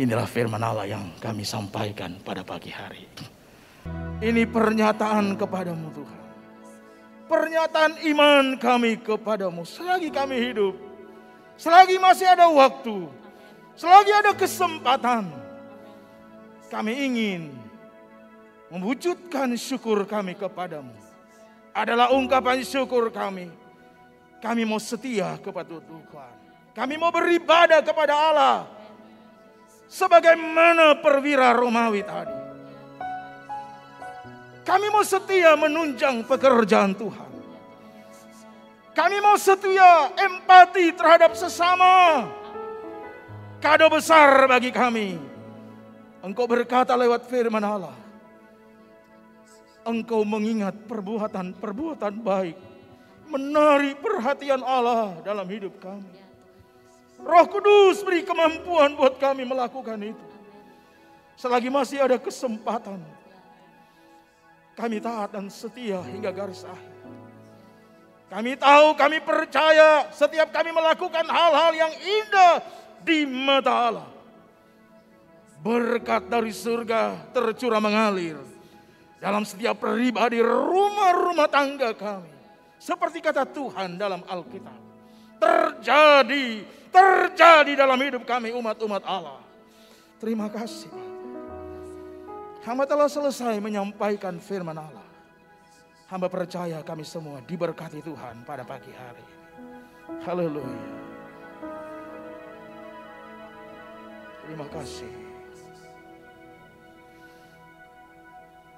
Inilah 0.00 0.24
firman 0.24 0.64
Allah 0.64 0.88
yang 0.88 1.12
kami 1.20 1.44
sampaikan 1.44 2.16
pada 2.24 2.40
pagi 2.40 2.72
hari. 2.72 3.04
Ini 4.24 4.48
pernyataan 4.48 5.36
kepadamu 5.36 5.92
Tuhan. 5.92 6.22
Pernyataan 7.28 7.92
iman 8.08 8.56
kami 8.56 8.96
kepadamu 9.04 9.68
selagi 9.68 10.08
kami 10.08 10.40
hidup. 10.40 10.72
Selagi 11.60 12.00
masih 12.00 12.32
ada 12.32 12.48
waktu, 12.48 13.12
Selagi 13.80 14.12
ada 14.12 14.36
kesempatan, 14.36 15.24
kami 16.68 16.92
ingin 17.00 17.48
mewujudkan 18.68 19.56
syukur 19.56 20.04
kami 20.04 20.36
kepadamu. 20.36 20.92
Adalah 21.72 22.12
ungkapan 22.12 22.60
syukur 22.60 23.08
kami. 23.08 23.48
Kami 24.44 24.68
mau 24.68 24.76
setia 24.76 25.40
kepada 25.40 25.80
Tuhan. 25.80 26.34
Kami 26.76 26.94
mau 27.00 27.08
beribadah 27.08 27.80
kepada 27.80 28.12
Allah. 28.12 28.79
Sebagaimana 29.90 31.02
perwira 31.02 31.50
Romawi 31.50 32.06
tadi. 32.06 32.38
Kami 34.62 34.86
mau 34.94 35.02
setia 35.02 35.58
menunjang 35.58 36.22
pekerjaan 36.22 36.94
Tuhan. 36.94 37.30
Kami 38.94 39.18
mau 39.18 39.34
setia 39.34 40.14
empati 40.14 40.94
terhadap 40.94 41.34
sesama 41.34 42.26
Kado 43.60 43.92
besar 43.92 44.48
bagi 44.48 44.72
kami. 44.72 45.20
Engkau 46.24 46.48
berkata 46.48 46.96
lewat 46.96 47.28
firman 47.28 47.60
Allah. 47.60 47.92
Engkau 49.84 50.24
mengingat 50.24 50.72
perbuatan-perbuatan 50.88 52.24
baik. 52.24 52.56
Menarik 53.28 54.00
perhatian 54.00 54.64
Allah 54.64 55.20
dalam 55.20 55.44
hidup 55.44 55.76
kami. 55.76 56.29
Roh 57.20 57.46
Kudus 57.46 58.00
beri 58.02 58.24
kemampuan 58.24 58.96
buat 58.96 59.20
kami 59.20 59.44
melakukan 59.44 60.00
itu. 60.00 60.26
Selagi 61.36 61.72
masih 61.72 62.04
ada 62.04 62.20
kesempatan. 62.20 63.00
Kami 64.76 64.96
taat 65.00 65.36
dan 65.36 65.48
setia 65.52 66.00
hingga 66.04 66.32
garis 66.32 66.64
akhir. 66.64 67.00
Kami 68.30 68.54
tahu, 68.54 68.94
kami 68.94 69.18
percaya 69.18 70.06
setiap 70.14 70.54
kami 70.54 70.70
melakukan 70.70 71.26
hal-hal 71.26 71.72
yang 71.74 71.92
indah 71.98 72.62
di 73.02 73.26
mata 73.26 73.74
Allah. 73.90 74.08
Berkat 75.60 76.30
dari 76.30 76.54
surga 76.54 77.34
tercurah 77.34 77.82
mengalir 77.82 78.38
dalam 79.20 79.44
setiap 79.44 79.82
pribadi 79.82 80.38
rumah-rumah 80.40 81.50
tangga 81.50 81.90
kami. 81.92 82.32
Seperti 82.80 83.20
kata 83.20 83.44
Tuhan 83.44 84.00
dalam 84.00 84.24
Alkitab. 84.24 84.78
Terjadi, 85.36 86.64
terjadi 86.90 87.72
dalam 87.78 87.98
hidup 87.98 88.22
kami 88.26 88.52
umat-umat 88.54 89.02
Allah. 89.06 89.40
Terima 90.20 90.52
kasih. 90.52 90.92
Hamba 92.60 92.84
telah 92.84 93.08
selesai 93.08 93.56
menyampaikan 93.56 94.36
firman 94.36 94.76
Allah. 94.76 95.06
Hamba 96.12 96.28
percaya 96.28 96.82
kami 96.84 97.06
semua 97.06 97.40
diberkati 97.40 98.04
Tuhan 98.04 98.44
pada 98.44 98.66
pagi 98.66 98.92
hari. 98.92 99.24
Haleluya. 100.26 100.84
Terima 104.44 104.66
kasih. 104.66 105.14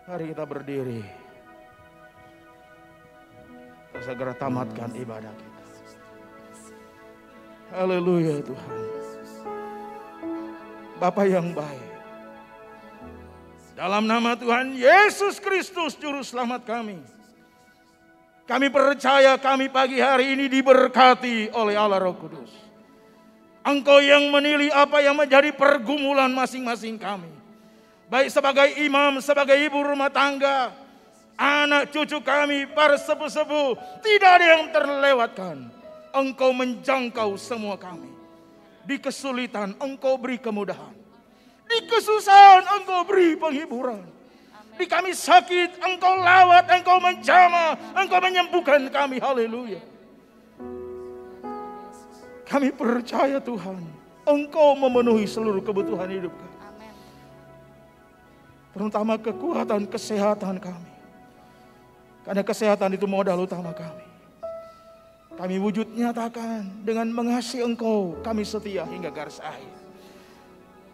Mari 0.04 0.24
kita 0.30 0.44
berdiri. 0.44 1.00
Kita 3.88 4.00
segera 4.04 4.36
tamatkan 4.36 4.92
ibadah 4.92 5.32
kita. 5.32 5.51
Haleluya 7.72 8.44
Tuhan. 8.44 8.80
Bapak 11.00 11.24
yang 11.24 11.56
baik. 11.56 11.88
Dalam 13.72 14.04
nama 14.04 14.36
Tuhan 14.36 14.76
Yesus 14.76 15.40
Kristus 15.40 15.96
Juru 15.96 16.20
Selamat 16.20 16.68
kami. 16.68 17.00
Kami 18.44 18.68
percaya 18.68 19.40
kami 19.40 19.72
pagi 19.72 20.04
hari 20.04 20.36
ini 20.36 20.52
diberkati 20.52 21.48
oleh 21.56 21.72
Allah 21.72 21.96
Roh 21.96 22.12
Kudus. 22.12 22.52
Engkau 23.64 24.04
yang 24.04 24.28
menilai 24.28 24.68
apa 24.68 25.00
yang 25.00 25.16
menjadi 25.16 25.48
pergumulan 25.56 26.28
masing-masing 26.28 27.00
kami. 27.00 27.32
Baik 28.12 28.28
sebagai 28.28 28.68
imam, 28.84 29.16
sebagai 29.24 29.56
ibu 29.56 29.80
rumah 29.80 30.12
tangga, 30.12 30.76
anak 31.40 31.88
cucu 31.88 32.20
kami, 32.20 32.68
para 32.68 33.00
sepuh-sepuh, 33.00 33.80
tidak 34.04 34.30
ada 34.36 34.46
yang 34.60 34.62
terlewatkan. 34.68 35.81
Engkau 36.12 36.52
menjangkau 36.52 37.34
semua 37.40 37.80
kami. 37.80 38.12
Di 38.84 39.00
kesulitan 39.00 39.72
engkau 39.80 40.20
beri 40.20 40.36
kemudahan. 40.36 40.92
Di 41.66 41.78
kesusahan 41.88 42.68
engkau 42.80 43.08
beri 43.08 43.34
penghiburan. 43.36 44.04
Di 44.76 44.84
kami 44.88 45.12
sakit 45.12 45.80
engkau 45.80 46.20
lawat, 46.20 46.68
engkau 46.68 47.00
menjama, 47.00 47.76
engkau 47.96 48.20
menyembuhkan 48.20 48.82
kami. 48.92 49.16
Haleluya. 49.20 49.80
Kami 52.44 52.68
percaya 52.68 53.40
Tuhan, 53.40 53.80
Engkau 54.22 54.78
memenuhi 54.78 55.26
seluruh 55.26 55.64
kebutuhan 55.64 56.06
hidup 56.06 56.30
kami. 56.30 56.58
Terutama 58.72 59.18
kekuatan 59.18 59.82
kesehatan 59.90 60.62
kami. 60.62 60.92
Karena 62.22 62.42
kesehatan 62.46 62.94
itu 62.94 63.04
modal 63.10 63.42
utama 63.42 63.74
kami. 63.74 64.11
Kami 65.42 65.58
wujud 65.58 65.90
nyatakan 65.98 66.86
dengan 66.86 67.10
mengasihi 67.10 67.66
Engkau, 67.66 68.14
kami 68.22 68.46
setia 68.46 68.86
hingga 68.86 69.10
garis 69.10 69.42
akhir. 69.42 69.74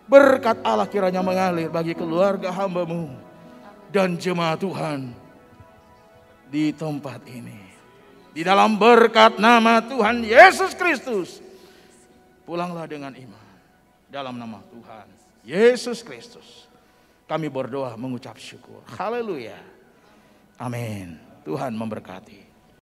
Berkat 0.08 0.64
Allah 0.64 0.88
kiranya 0.88 1.20
mengalir 1.20 1.68
bagi 1.68 1.92
keluarga 1.92 2.48
hambamu 2.48 3.12
dan 3.92 4.16
jemaat 4.16 4.64
Tuhan 4.64 5.12
di 6.48 6.72
tempat 6.72 7.20
ini. 7.28 7.60
Di 8.32 8.40
dalam 8.40 8.80
berkat 8.80 9.36
nama 9.36 9.84
Tuhan 9.84 10.24
Yesus 10.24 10.72
Kristus 10.72 11.44
Pulanglah 12.48 12.88
dengan 12.88 13.12
iman 13.12 13.48
dalam 14.08 14.40
nama 14.40 14.64
Tuhan 14.72 15.04
Yesus 15.44 16.00
Kristus. 16.00 16.64
Kami 17.28 17.52
berdoa 17.52 17.92
mengucap 18.00 18.40
syukur. 18.40 18.80
Haleluya. 18.96 19.60
Amin. 20.56 21.20
Tuhan 21.44 21.76
memberkati. 21.76 22.47